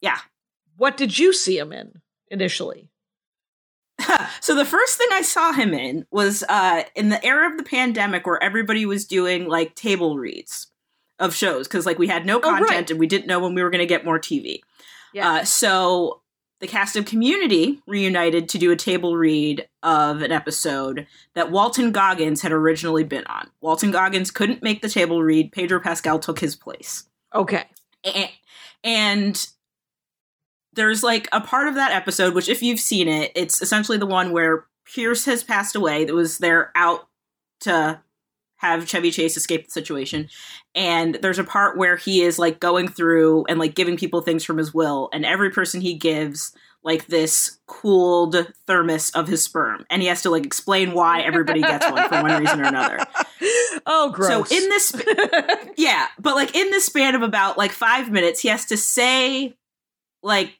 [0.00, 0.18] Yeah.
[0.78, 2.00] What did you see him in
[2.30, 2.88] initially?
[4.40, 7.62] so the first thing I saw him in was uh, in the era of the
[7.64, 10.68] pandemic where everybody was doing like table reads
[11.18, 12.58] of shows because like we had no Oh, right.
[12.60, 14.60] content and we didn't know when we were going to get more TV.
[15.12, 15.30] Yeah.
[15.30, 16.20] Uh, so
[16.60, 21.92] the cast of Community reunited to do a table read of an episode that Walton
[21.92, 23.48] Goggins had originally been on.
[23.60, 25.52] Walton Goggins couldn't make the table read.
[25.52, 27.04] Pedro Pascal took his place.
[27.34, 27.64] Okay.
[28.06, 28.32] A-
[28.82, 29.46] and
[30.74, 34.06] there's like a part of that episode which if you've seen it it's essentially the
[34.06, 37.08] one where pierce has passed away that was there out
[37.60, 38.00] to
[38.56, 40.28] have chevy chase escape the situation
[40.74, 44.44] and there's a part where he is like going through and like giving people things
[44.44, 46.54] from his will and every person he gives
[46.84, 51.62] like this cooled thermos of his sperm, and he has to like explain why everybody
[51.62, 52.98] gets one for one reason or another.
[53.86, 54.48] Oh, gross.
[54.48, 54.96] So in this,
[55.76, 59.54] yeah, but like in this span of about like five minutes, he has to say
[60.22, 60.54] like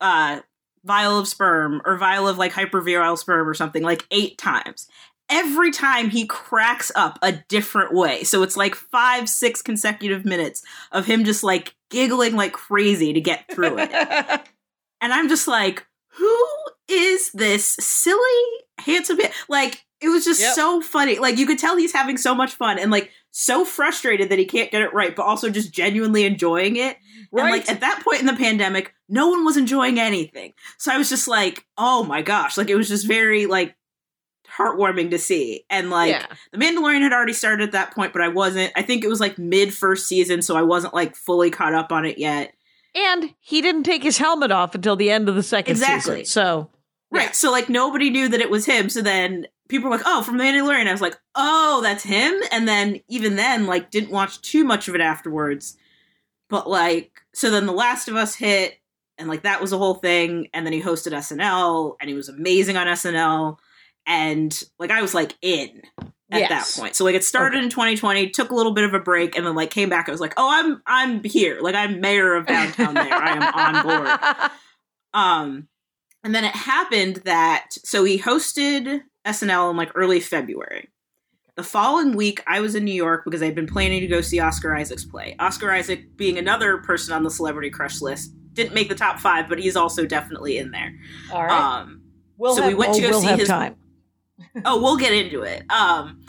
[0.00, 0.40] uh
[0.84, 4.88] vial of sperm or vial of like hypervirile sperm or something like eight times.
[5.28, 8.24] Every time he cracks up a different way.
[8.24, 13.20] So it's like five, six consecutive minutes of him just like giggling like crazy to
[13.20, 13.90] get through it.
[15.00, 16.36] and I'm just like, who
[16.88, 18.18] is this silly,
[18.78, 19.30] handsome man?
[19.48, 20.54] Like, it was just Yep.
[20.54, 21.18] so funny.
[21.18, 24.44] Like, you could tell he's having so much fun and like so frustrated that he
[24.44, 26.96] can't get it right, but also just genuinely enjoying it.
[27.32, 27.50] And right.
[27.52, 30.52] like at that point in the pandemic, no one was enjoying anything.
[30.78, 32.58] So I was just like, oh my gosh.
[32.58, 33.76] Like, it was just very like
[34.56, 35.64] heartwarming to see.
[35.70, 36.26] And like, yeah.
[36.52, 38.72] the Mandalorian had already started at that point, but I wasn't.
[38.74, 41.92] I think it was like mid first season, so I wasn't like fully caught up
[41.92, 42.52] on it yet.
[42.94, 46.24] And he didn't take his helmet off until the end of the second Exactly.
[46.24, 46.24] season.
[46.24, 46.70] So
[47.10, 47.34] Right.
[47.34, 48.88] So like nobody knew that it was him.
[48.88, 52.34] So then people were like, "Oh, from the Mandalorian." I was like, "Oh, that's him."
[52.52, 55.76] And then even then, like, didn't watch too much of it afterwards.
[56.50, 58.74] But like, so then The Last of Us hit,
[59.18, 60.48] and like that was a whole thing.
[60.52, 63.56] And then he hosted SNL, and he was amazing on SNL.
[64.06, 65.82] And like, I was like in
[66.32, 66.74] at Yes.
[66.74, 66.96] that point.
[66.96, 69.54] So like, it started in 2020, took a little bit of a break, and then
[69.54, 70.08] like came back.
[70.08, 71.58] I was like, "Oh, I'm I'm here.
[71.60, 72.94] Like, I'm mayor of downtown.
[72.94, 74.50] there, I am on board."
[75.12, 75.66] Um,
[76.22, 80.88] and then it happened that so he hosted SNL in like early February.
[81.56, 84.40] The following week, I was in New York because I'd been planning to go see
[84.40, 85.36] Oscar Isaac's play.
[85.38, 89.48] Oscar Isaac, being another person on the celebrity crush list, didn't make the top five,
[89.48, 90.94] but he's also definitely in there.
[91.32, 91.80] All right.
[91.80, 92.02] Um,
[92.38, 93.76] we'll so have, we went oh, to go we'll see his- time.
[94.64, 95.70] oh, we'll get into it.
[95.70, 96.24] Um,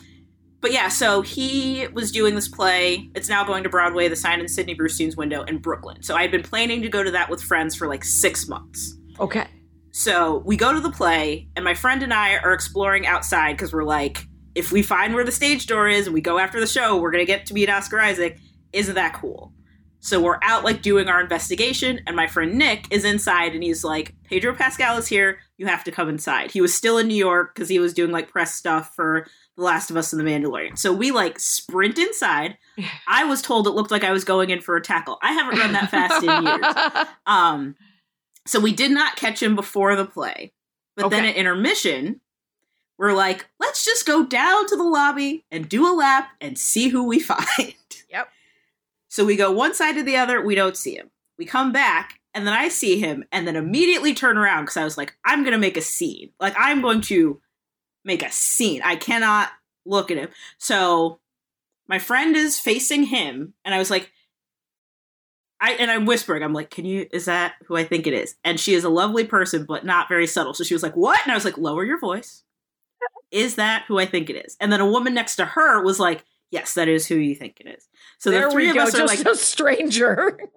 [0.60, 3.10] but yeah, so he was doing this play.
[3.16, 6.04] It's now going to Broadway, the sign in Sidney Brustein's window in Brooklyn.
[6.04, 8.96] So I had been planning to go to that with friends for like six months.
[9.20, 9.48] Okay.
[9.92, 13.74] So we go to the play, and my friend and I are exploring outside because
[13.74, 14.26] we're like,
[14.56, 17.12] if we find where the stage door is and we go after the show, we're
[17.12, 18.40] gonna get to meet Oscar Isaac.
[18.74, 19.54] Isn't that cool?
[20.04, 23.84] So we're out like doing our investigation, and my friend Nick is inside, and he's
[23.84, 25.40] like, Pedro Pascal is here.
[25.58, 26.52] You have to come inside.
[26.52, 29.28] He was still in New York because he was doing like press stuff for
[29.58, 30.78] The Last of Us and The Mandalorian.
[30.78, 32.58] So we like sprint inside.
[33.08, 35.20] I was told it looked like I was going in for a tackle.
[35.22, 37.08] I haven't run that fast in years.
[37.28, 37.76] Um,
[38.46, 40.54] so we did not catch him before the play.
[40.96, 42.22] But then at intermission,
[42.98, 46.90] we're like, let's just go down to the lobby and do a lap and see
[46.90, 47.74] who we find.
[48.10, 48.30] Yep.
[49.08, 51.10] So we go one side to the other, we don't see him.
[51.38, 54.84] We come back, and then I see him, and then immediately turn around because I
[54.84, 56.30] was like, I'm going to make a scene.
[56.40, 57.42] Like, I'm going to
[58.06, 58.82] make a scene.
[58.84, 59.50] I cannot
[59.86, 60.30] look at him.
[60.58, 61.20] So
[61.88, 64.12] my friend is facing him, and I was like,
[65.62, 68.36] I and I'm whispering, I'm like, can you is that who I think it is?
[68.44, 70.54] And she is a lovely person, but not very subtle.
[70.54, 71.20] So she was like, What?
[71.24, 72.44] And I was like, lower your voice.
[73.32, 74.58] Is that who I think it is?
[74.60, 77.62] And then a woman next to her was like, Yes, that is who you think
[77.62, 77.88] it is.
[78.18, 78.82] So there the three we of go.
[78.84, 80.40] us are Just like a stranger.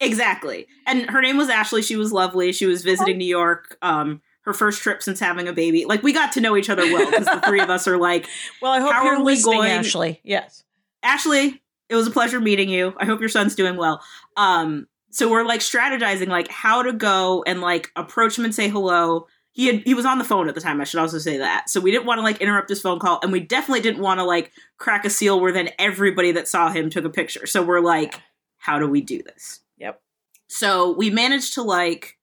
[0.00, 0.68] Exactly.
[0.86, 1.82] And her name was Ashley.
[1.82, 2.52] She was lovely.
[2.52, 3.76] She was visiting New York.
[3.82, 5.84] Um, her first trip since having a baby.
[5.84, 8.26] Like we got to know each other well because the three of us are like,
[8.62, 10.20] well, I hope How you're are we going- Ashley.
[10.24, 10.62] Yes.
[11.02, 12.94] Ashley, it was a pleasure meeting you.
[12.98, 14.02] I hope your son's doing well.
[14.36, 18.68] Um, so we're like strategizing like how to go and like approach him and say
[18.68, 19.26] hello.
[19.52, 21.68] He had he was on the phone at the time, I should also say that.
[21.68, 24.20] So we didn't want to like interrupt his phone call, and we definitely didn't want
[24.20, 27.46] to like crack a seal where then everybody that saw him took a picture.
[27.46, 28.20] So we're like,
[28.58, 29.60] how do we do this?
[29.78, 30.00] Yep.
[30.48, 32.18] So we managed to like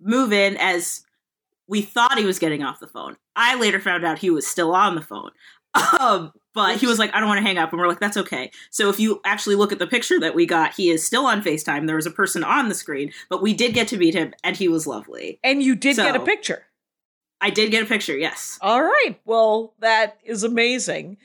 [0.00, 1.02] move in as
[1.66, 3.16] we thought he was getting off the phone.
[3.36, 5.30] I later found out he was still on the phone.
[6.00, 7.70] Um, but he was like, I don't want to hang up.
[7.72, 8.50] And we're like, that's okay.
[8.70, 11.42] So if you actually look at the picture that we got, he is still on
[11.42, 11.86] FaceTime.
[11.86, 14.56] There was a person on the screen, but we did get to meet him and
[14.56, 15.38] he was lovely.
[15.44, 16.64] And you did get a picture.
[17.40, 18.58] I did get a picture, yes.
[18.60, 19.20] All right.
[19.24, 21.18] Well, that is amazing.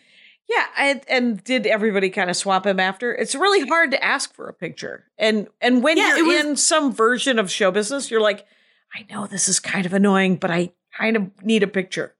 [0.50, 3.16] Yeah, and, and did everybody kind of swap him after?
[3.16, 6.56] It's really hard to ask for a picture, and and when Yeah, you're was- in
[6.58, 8.46] some version of show business, you're like,
[8.94, 12.14] I know this is kind of annoying, but I kind of need a picture.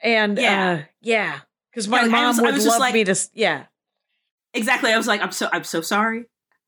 [0.00, 0.70] And Yeah.
[0.70, 1.40] uh, yeah,
[1.86, 3.14] because my mom was- would love like- me to.
[3.34, 3.64] Yeah,
[4.54, 4.92] Exactly.
[4.92, 6.24] I was like, I'm so I'm so sorry.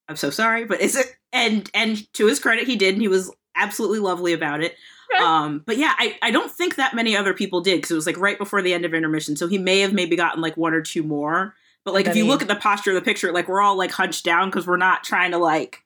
[0.08, 0.64] I'm so sorry.
[0.64, 4.32] But is it and and to his credit, he did, and he was absolutely lovely
[4.32, 4.76] about it.
[5.20, 8.06] Um, but yeah, I, I don't think that many other people did because it was
[8.06, 9.34] like right before the end of intermission.
[9.34, 11.56] So he may have maybe gotten like one or two more.
[11.84, 13.76] But like if you he- look at the posture of the picture, like we're all
[13.76, 15.82] like hunched down because we're not trying to like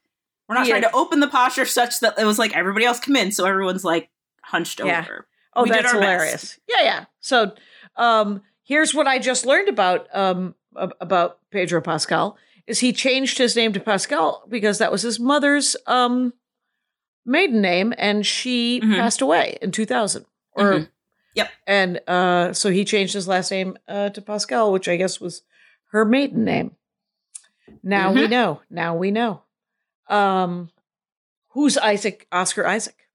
[0.47, 0.73] we're not Yeah.
[0.79, 3.47] trying to open the posture such that it was like everybody else come in, so
[3.47, 4.11] everyone's like
[4.43, 5.01] hunched Yeah.
[5.01, 5.27] over.
[5.57, 6.03] Oh, We that's our best.
[6.03, 6.59] hilarious.
[6.69, 7.05] Yeah, yeah.
[7.21, 7.55] So,
[7.97, 12.37] um, here's what I just learned about um about Pedro Pascal
[12.67, 16.33] is he changed his name to Pascal because that was his mother's um
[17.27, 18.97] maiden name, and she Mhm.
[18.97, 20.27] passed away in 2000.
[20.53, 20.89] Or Mhm.
[21.35, 21.51] Yep.
[21.67, 25.43] And uh, so he changed his last name uh, to Pascal, which I guess was
[25.91, 26.77] her maiden name.
[27.83, 28.31] Now we Mhm.
[28.31, 28.61] know.
[28.71, 29.43] Now we know.
[30.09, 30.71] Um,
[31.51, 32.27] who's Isaac?
[32.31, 33.09] Oscar Isaac.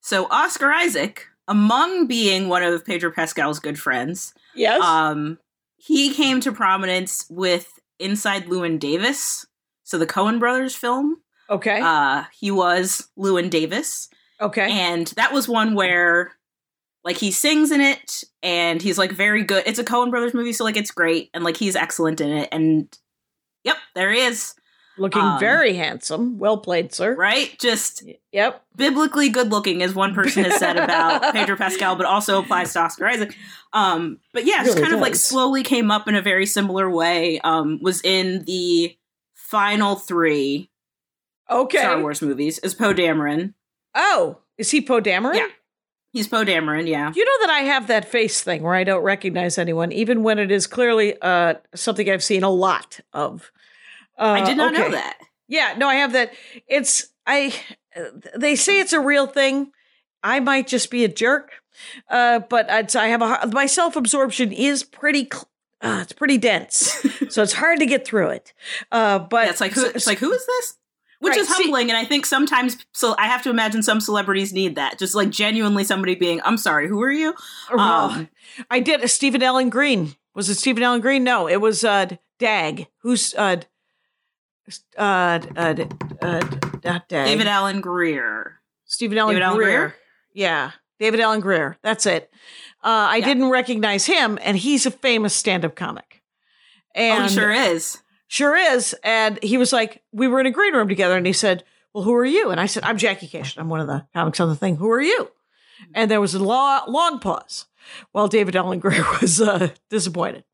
[0.00, 4.82] So Oscar Isaac, among being one of Pedro Pascal's good friends, Yes.
[4.82, 5.38] um,
[5.76, 9.46] he came to prominence with Inside Llewyn Davis.
[9.82, 11.18] So the Coen brothers film.
[11.50, 11.80] okay.
[11.82, 14.08] Uh, he was Llewyn Davis.
[14.40, 14.70] okay.
[14.72, 16.32] And that was one where
[17.04, 19.62] like he sings in it and he's like very good.
[19.66, 22.48] It's a Coen brothers movie, so like it's great and like he's excellent in it.
[22.50, 22.88] And
[23.62, 24.54] yep, there he is.
[24.96, 26.38] Looking um, very handsome.
[26.38, 27.14] Well played, sir.
[27.14, 27.56] Right?
[27.58, 28.64] Just Yep.
[28.76, 32.80] biblically good looking, as one person has said about Pedro Pascal, but also applies to
[32.80, 33.36] Oscar Isaac.
[33.72, 36.88] Um, but yeah, just Really kind of like slowly came up in a very similar
[36.88, 37.40] way.
[37.40, 38.96] Um, was in the
[39.34, 40.70] final three
[41.50, 41.78] Okay.
[41.78, 43.54] Star Wars movies as Poe Dameron.
[43.94, 45.36] Oh, is he Poe Dameron?
[45.36, 45.48] Yeah.
[46.12, 47.12] He's Poe Dameron, yeah.
[47.14, 50.38] You know that I have that face thing where I don't recognize anyone, even when
[50.38, 53.50] it is clearly uh, something I've seen a lot of.
[54.18, 55.18] Uh, I did not know that.
[55.48, 56.32] Yeah, no, I have that.
[56.66, 57.54] It's I.
[57.96, 58.04] uh,
[58.36, 59.72] They say it's a real thing.
[60.22, 61.50] I might just be a jerk,
[62.08, 65.28] uh, but I'd, I have a my self absorption is pretty.
[65.30, 65.48] Cl-
[65.82, 68.54] uh, it's pretty dense, so it's hard to get through it.
[68.90, 70.74] Uh, but Yeah, it's like who, it's like who is this?
[71.20, 74.00] Which Right, is see- humbling, and I think sometimes so I have to imagine some
[74.00, 74.98] celebrities need that.
[74.98, 77.34] Just like genuinely somebody being, I'm sorry, who are you?
[77.70, 78.28] Um,
[78.70, 80.14] I did a Stephen Allen Green.
[80.34, 81.22] Was it Stephen Allen Green?
[81.22, 82.06] No, it was uh,
[82.38, 82.86] Dag.
[83.02, 83.56] Who's uh,
[84.98, 85.74] uh, uh,
[86.22, 86.40] uh,
[86.84, 87.26] not Dag.
[87.26, 88.60] David Alan Grier.
[88.86, 89.78] Stephen Allen, David Alan Grier.
[89.78, 89.94] Grier?
[90.32, 91.76] Yeah, David Alan Grier.
[91.82, 92.30] That's it.
[92.82, 93.26] Uh, I Yeah.
[93.26, 96.22] didn't recognize him, and he's a famous stand-up comic.
[96.94, 97.98] And oh, he sure is.
[98.28, 98.94] Sure is.
[99.02, 102.04] And he was like, we were in a green room together, and he said, Well,
[102.04, 102.50] who are you?
[102.50, 103.58] And I said, I'm Jackie Kashian.
[103.58, 104.76] I'm one of the comics on the thing.
[104.76, 105.30] Who are you?
[105.94, 107.66] And there was a long, long pause
[108.12, 110.44] while David Alan Grier was uh, disappointed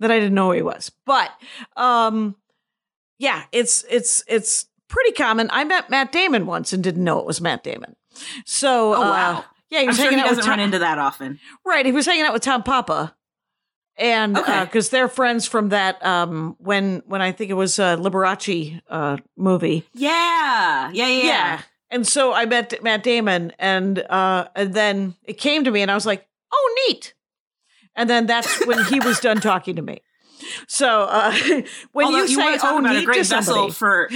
[0.00, 0.90] that I didn't know who he was.
[1.06, 1.30] But
[1.76, 2.36] um,
[3.18, 5.48] yeah, it's it's it's pretty common.
[5.52, 7.96] I met Matt Damon once and didn't know it was Matt Damon.
[8.44, 9.44] So Oh, uh, wow.
[9.70, 11.40] yeah, he I'm was sure he hanging out doesn't Tom, run into that often.
[11.64, 11.84] right.
[11.84, 13.14] He was hanging out with Tom Papa,
[13.96, 14.64] and Okay.
[14.64, 19.16] because they're friends from that um, when when I think it was a Liberace uh,
[19.36, 19.84] movie.
[19.94, 21.22] Yeah, yeah, yeah.
[21.24, 21.60] Yeah.
[21.90, 25.90] And so I met Matt Damon and uh and then it came to me and
[25.90, 27.14] I was like, "Oh, neat."
[27.94, 30.00] And then that's when he was done talking to me.
[30.66, 31.32] So, uh
[31.92, 34.10] when Although you say, wanna "Oh, about a great to somebody," vessel for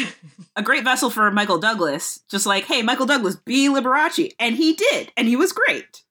[0.56, 4.74] a great vessel for Michael Douglas, just like, hey, Michael Douglas, be Liberace, and he
[4.74, 6.02] did, and he was great.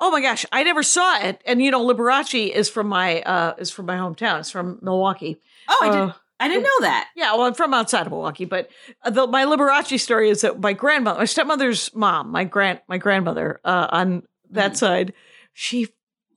[0.00, 1.40] Oh my gosh, I never saw it.
[1.46, 4.40] And you know, Liberace is from my uh is from my hometown.
[4.40, 5.40] It's from Milwaukee.
[5.68, 7.08] Oh, I Uh, didn't, I didn't know that.
[7.14, 8.68] Yeah, well, I'm from outside of Milwaukee, but
[9.04, 12.98] uh, the, my Liberace story is that my grandmother, my stepmother's mom, my grand, my
[12.98, 14.76] grandmother uh, on that Mhm.
[14.76, 15.12] side,
[15.52, 15.86] she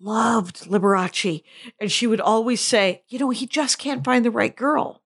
[0.06, 1.44] loved Liberace,
[1.80, 5.02] and she would always say, "You know, he just can't find the right girl."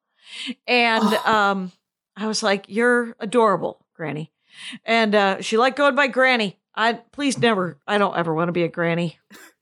[0.68, 1.32] And Oh.
[1.34, 1.72] um,
[2.16, 4.32] I was like, "You're adorable, Granny,"
[4.86, 6.60] and uh, she liked going by Granny.
[6.76, 9.18] I please never, I don't ever want to be a granny.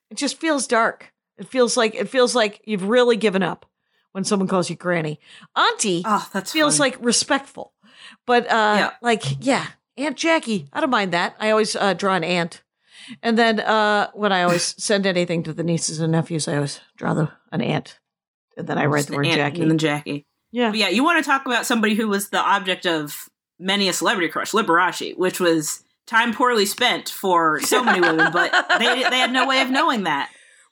[0.09, 1.13] It just feels dark.
[1.37, 3.65] It feels like it feels like you've really given up
[4.11, 5.19] when someone calls you Granny.
[5.55, 6.87] Auntie Oh, that's feels fun.
[6.87, 7.73] like respectful.
[8.25, 8.91] But uh Yeah.
[9.01, 9.65] like yeah,
[9.97, 11.35] Aunt Jackie, I don't mind that.
[11.39, 12.61] I always uh, draw an ant.
[13.23, 16.81] And then uh when I always send anything to the nieces and nephews, I always
[16.97, 17.99] draw the an ant.
[18.57, 19.61] And then I write Just the word Jackie.
[19.61, 20.25] and then Jackie.
[20.51, 20.69] yeah.
[20.69, 23.29] But yeah, you want to talk about somebody who was the object of
[23.59, 28.51] many a celebrity crush, Liberace, which was time poorly spent for so many women, but
[28.79, 30.29] they they had no way of knowing that.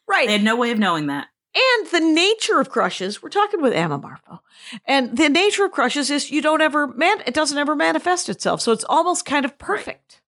[0.08, 0.28] Right.
[0.28, 1.28] They had no way of knowing that.
[1.56, 4.40] and the nature of crushes, we're talking with Amma Marfo.
[4.86, 8.62] And the nature of crushes is you don't ever man it doesn't ever manifest itself.
[8.62, 10.22] So it's almost kind of perfect.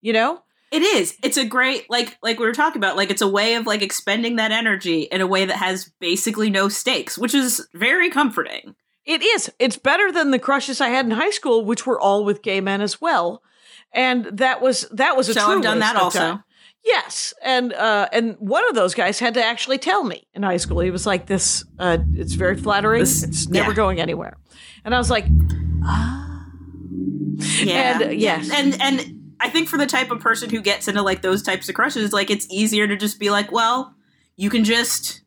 [0.00, 0.42] You know?
[0.70, 1.16] It is.
[1.22, 2.96] It's a great like like we were talking about.
[2.96, 6.48] Like it's a way of like expending that energy in a way that has basically
[6.50, 8.74] no stakes, which is very comforting.
[9.04, 9.50] It is.
[9.58, 12.60] It's better than the crushes I had in high school, which were all with gay
[12.60, 13.42] men as well.
[13.92, 16.18] And that was that was a So true I've done that also.
[16.18, 16.44] time.
[16.84, 20.56] Yes, and uh, and one of those guys had to actually tell me in high
[20.56, 20.80] school.
[20.80, 23.00] He was like, "This, uh, it's very flattering.
[23.00, 23.76] This- it's never yeah.
[23.76, 24.38] going anywhere."
[24.84, 25.26] And I was like,
[25.84, 26.46] "Ah,
[27.62, 27.94] Yeah.
[28.00, 28.50] And, uh, yes.
[28.50, 31.68] And and I think for the type of person who gets into like those types
[31.68, 33.94] of crushes, like it's easier to just be like, well,
[34.36, 35.22] you can just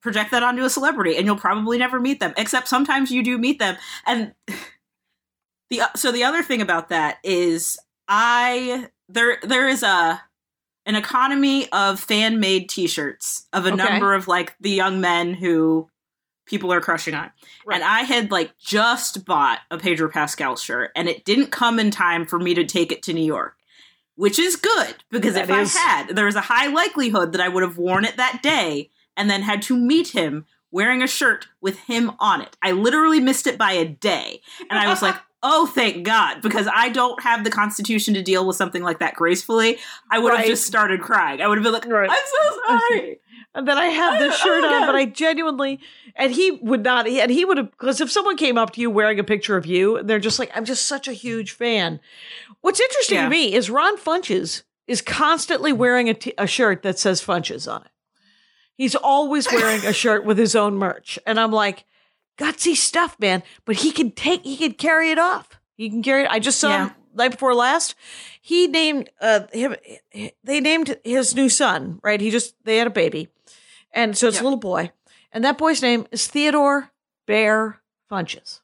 [0.00, 2.32] project that onto a celebrity and you'll probably never meet them.
[2.36, 3.76] Except sometimes you do meet them.
[4.06, 4.32] And
[5.70, 10.22] the so the other thing about that is I there there is a
[10.86, 13.76] an economy of fan made t-shirts of a Okay.
[13.76, 15.88] number of like the young men who
[16.48, 17.30] people are crushing on.
[17.66, 17.76] Right.
[17.76, 21.90] And I had like just bought a Pedro Pascal shirt and it didn't come in
[21.90, 23.54] time for me to take it to New York.
[24.16, 27.40] Which is good because That if is- I had, there was a high likelihood that
[27.40, 31.06] I would have worn it that day and then had to meet him wearing a
[31.06, 32.56] shirt with him on it.
[32.60, 34.40] I literally missed it by a day.
[34.68, 38.44] And I was like, oh, thank God, because I don't have the constitution to deal
[38.44, 39.78] with something like that gracefully.
[40.10, 40.48] I would have Right.
[40.48, 41.40] just started crying.
[41.40, 42.10] I would have been like, Right.
[42.10, 43.20] I'm so sorry.
[43.54, 45.80] And then I have this Oh, shirt my on, but I genuinely,
[46.14, 48.80] and he would not, he- and he would have, because if someone came up to
[48.80, 51.98] you wearing a picture of you, they're just like, I'm just such a huge fan.
[52.60, 53.24] What's interesting Yeah.
[53.24, 57.70] to me is Ron Funches is constantly wearing a, t- a shirt that says Funches
[57.72, 57.90] on it.
[58.76, 61.18] He's always wearing a shirt with his own merch.
[61.26, 61.84] And I'm like,
[62.38, 63.42] gutsy stuff, man.
[63.64, 65.58] But he can take, he can carry it off.
[65.74, 66.30] He can carry it.
[66.30, 66.86] I just saw Yeah.
[66.88, 67.94] him night before last.
[68.40, 69.74] He named, uh, him,
[70.44, 72.20] they named his new son, right?
[72.20, 73.28] He just, they had a baby.
[73.92, 74.42] And so it's Yep.
[74.42, 74.92] a little boy.
[75.32, 76.90] And that boy's name is Theodore
[77.26, 77.80] Bear
[78.10, 78.60] Funches.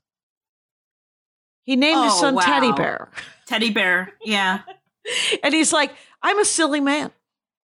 [1.64, 2.72] He named his Oh, son Teddy.
[2.72, 3.10] Bear.
[3.46, 4.12] Teddy bear.
[4.22, 4.60] Yeah.
[5.42, 7.10] And he's like, I'm a silly man.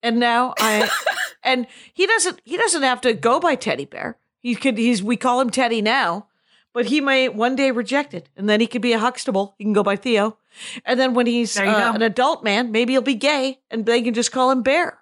[0.02, 0.90] And now I
[1.42, 4.18] and he doesn't he doesn't have to go by Teddy Bear.
[4.40, 6.26] He could he's we call him Teddy now,
[6.74, 8.28] but he may one day reject it.
[8.36, 9.54] And then he could be a Huxtable.
[9.56, 10.36] He can go by Theo.
[10.84, 14.12] And then when he's uh, an adult man, maybe he'll be gay and they can
[14.12, 14.98] just call him Bear.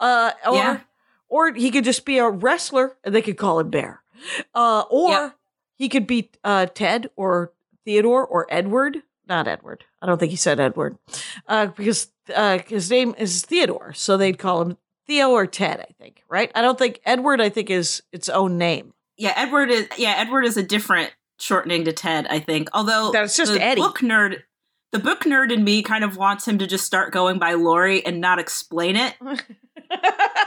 [0.00, 0.80] Uh or Yeah.
[1.30, 4.02] Or he could just be a wrestler and they could call him Bear.
[4.54, 5.34] Uh or
[5.76, 7.52] he could be uh Ted or
[7.86, 9.02] Theodore or Edward.
[9.26, 9.84] Not Edward.
[10.02, 10.98] I don't think he said Edward.
[11.46, 14.76] Uh because uh his name is Theodore, so they'd call him
[15.06, 16.52] Theo or Ted, I think, right?
[16.54, 18.92] I don't think Edward I think is its own name.
[19.16, 22.68] Yeah, Edward is yeah, Edward is a different shortening to Ted, I think.
[22.74, 23.80] Although That's just the Eddie.
[23.80, 24.42] book nerd
[24.92, 28.04] the book nerd in me kind of wants him to just start going by Laurie
[28.04, 29.14] and not explain it.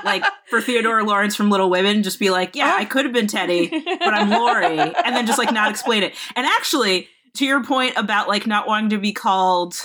[0.06, 2.76] Like for Theodore Laurence from Little Women, just be like, Yeah.
[2.78, 6.14] I could have been Teddy, but I'm Laurie, and then just like not explain it.
[6.36, 9.76] And actually, to your point about like not wanting to be called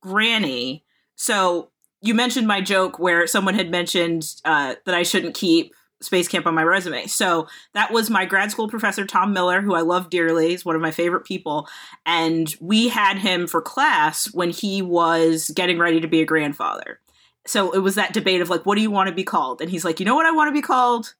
[0.00, 0.84] Granny,
[1.14, 1.70] so
[2.02, 6.46] you mentioned my joke where someone had mentioned uh, that I shouldn't keep Space Camp
[6.46, 7.06] on my resume.
[7.06, 10.50] So that was my grad school professor, Tom Miller, who I love dearly.
[10.50, 11.68] He's one of my favorite people.
[12.06, 17.00] And we had him for class when he was getting ready to be a grandfather.
[17.46, 19.60] So it was that debate of like, what do you want to be called?
[19.60, 21.14] And he's like, you know what I want to be called?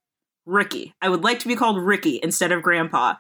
[0.46, 0.94] Ricky.
[1.00, 3.14] I would like to be called Ricky instead of Grandpa.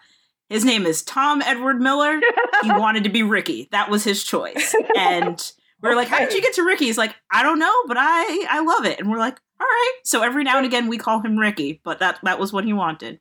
[0.48, 2.20] His name is Tom Edward Miller.
[2.62, 3.68] he wanted to be Ricky.
[3.70, 4.74] That was his choice.
[4.96, 6.86] And we were like, how did you get to Ricky?
[6.86, 8.98] He's like, I don't know, but I I love it.
[8.98, 9.92] And we're like, all right.
[10.04, 12.72] So every now and again we call him Ricky, but that that was what he
[12.72, 13.20] wanted.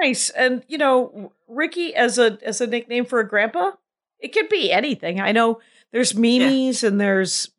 [0.00, 0.30] nice.
[0.30, 3.72] And you know, Ricky as a as a nickname for a grandpa,
[4.20, 5.20] it could be anything.
[5.20, 5.60] I know
[5.92, 7.50] there's Mimi's and there's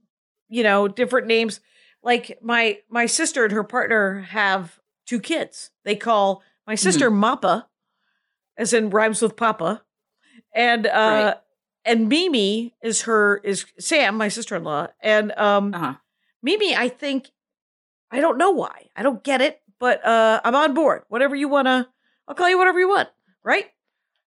[0.48, 1.60] you know different names.
[2.02, 5.72] Like my my sister and her partner have two kids.
[5.84, 7.66] They call my sister Mappa,
[8.58, 9.84] as in rhymes with Papa,
[10.56, 11.36] and uh Right.
[11.84, 15.94] and Mimi is her is Sam, my sister in law, and um Uh-huh.
[16.42, 17.30] Mimi, I think
[18.12, 18.88] I don't know why.
[18.96, 21.04] I don't get it, but uh I'm on board.
[21.10, 21.90] Whatever you wanna
[22.28, 23.10] I'll call you whatever you want,
[23.44, 23.66] right?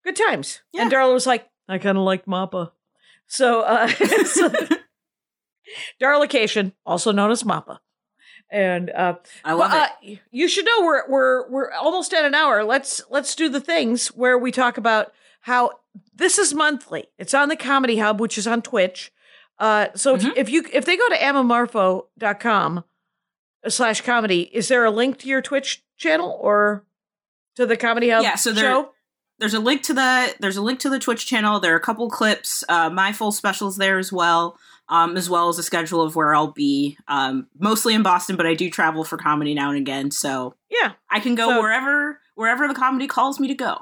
[0.05, 0.61] Good times.
[0.75, 2.73] And Darla was like, I kinda like Mappa.
[3.27, 3.89] So uh
[4.25, 4.53] so,
[6.01, 7.79] Darlication, also known as Mappa.
[8.51, 10.19] And uh I love but, it.
[10.19, 12.65] uh, you should know we're we're we're almost at an hour.
[12.65, 15.71] Let's let's do the things where we talk about how
[16.15, 17.07] this is monthly.
[17.19, 19.13] It's on the Comedy Hub, which is on Twitch.
[19.63, 20.31] Uh, so Mhm.
[20.33, 22.85] if, if you if they go to ammamarfo.com
[23.69, 26.85] slash comedy, is there a link to your Twitch channel or
[27.55, 28.91] to the Comedy Hub Yeah, so there- show?
[29.39, 31.59] There's a link to the there's a link to the Twitch channel.
[31.61, 34.57] There are a couple clips, uh, my full specials there as well,
[34.89, 36.97] um, as well as a schedule of where I'll be.
[37.09, 40.93] Um, mostly in Boston, but I do travel for comedy now and again, so Yeah.
[41.11, 43.81] I can go So- wherever wherever the comedy calls me to go.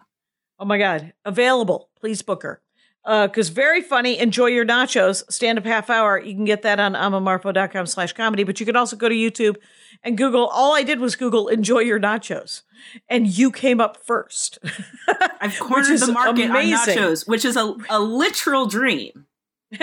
[0.59, 1.13] Oh my God.
[1.25, 1.89] Available.
[2.01, 2.61] Please book her.
[3.05, 4.19] Because very funny.
[4.19, 5.25] Enjoy your nachos.
[5.31, 6.19] Stand up half hour.
[6.19, 8.45] You can get that on ammamarfo.com slash comedy.
[8.45, 9.57] But you can also go to YouTube
[10.03, 10.47] and Google.
[10.47, 12.63] All I did was Google enjoy your nachos.
[13.09, 14.59] And you came up first.
[15.41, 16.99] I've cornered the market amazing.
[16.99, 19.27] on nachos, which is a, a literal dream.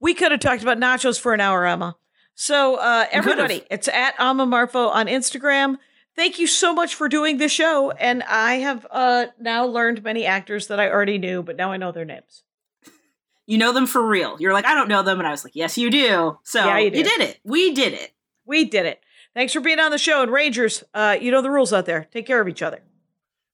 [0.00, 1.96] we could have talked about nachos for an hour, Emma.
[2.34, 5.76] So, uh, everybody, it's at Amma Marfo on Instagram.
[6.18, 7.92] Thank you so much for doing this show.
[7.92, 11.76] And I have uh, now learned many actors that I already knew, but now I
[11.76, 12.42] know their names.
[13.46, 14.36] You know them for real.
[14.40, 16.36] You're like, I don't know them, and I was like, Yes, you do.
[16.42, 17.04] So Yeah, you do.
[17.04, 17.38] did it.
[17.44, 18.10] We did it.
[18.44, 19.00] We did it.
[19.32, 20.20] Thanks for being on the show.
[20.22, 22.08] And Rangers, uh, you know the rules out there.
[22.12, 22.80] Take care of each other.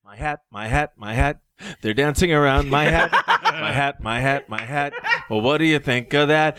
[0.02, 1.40] My hat, my hat, my hat.
[1.82, 4.94] They're dancing around my hat, my hat, my hat, my hat.
[5.28, 6.58] Well, what do you think of that?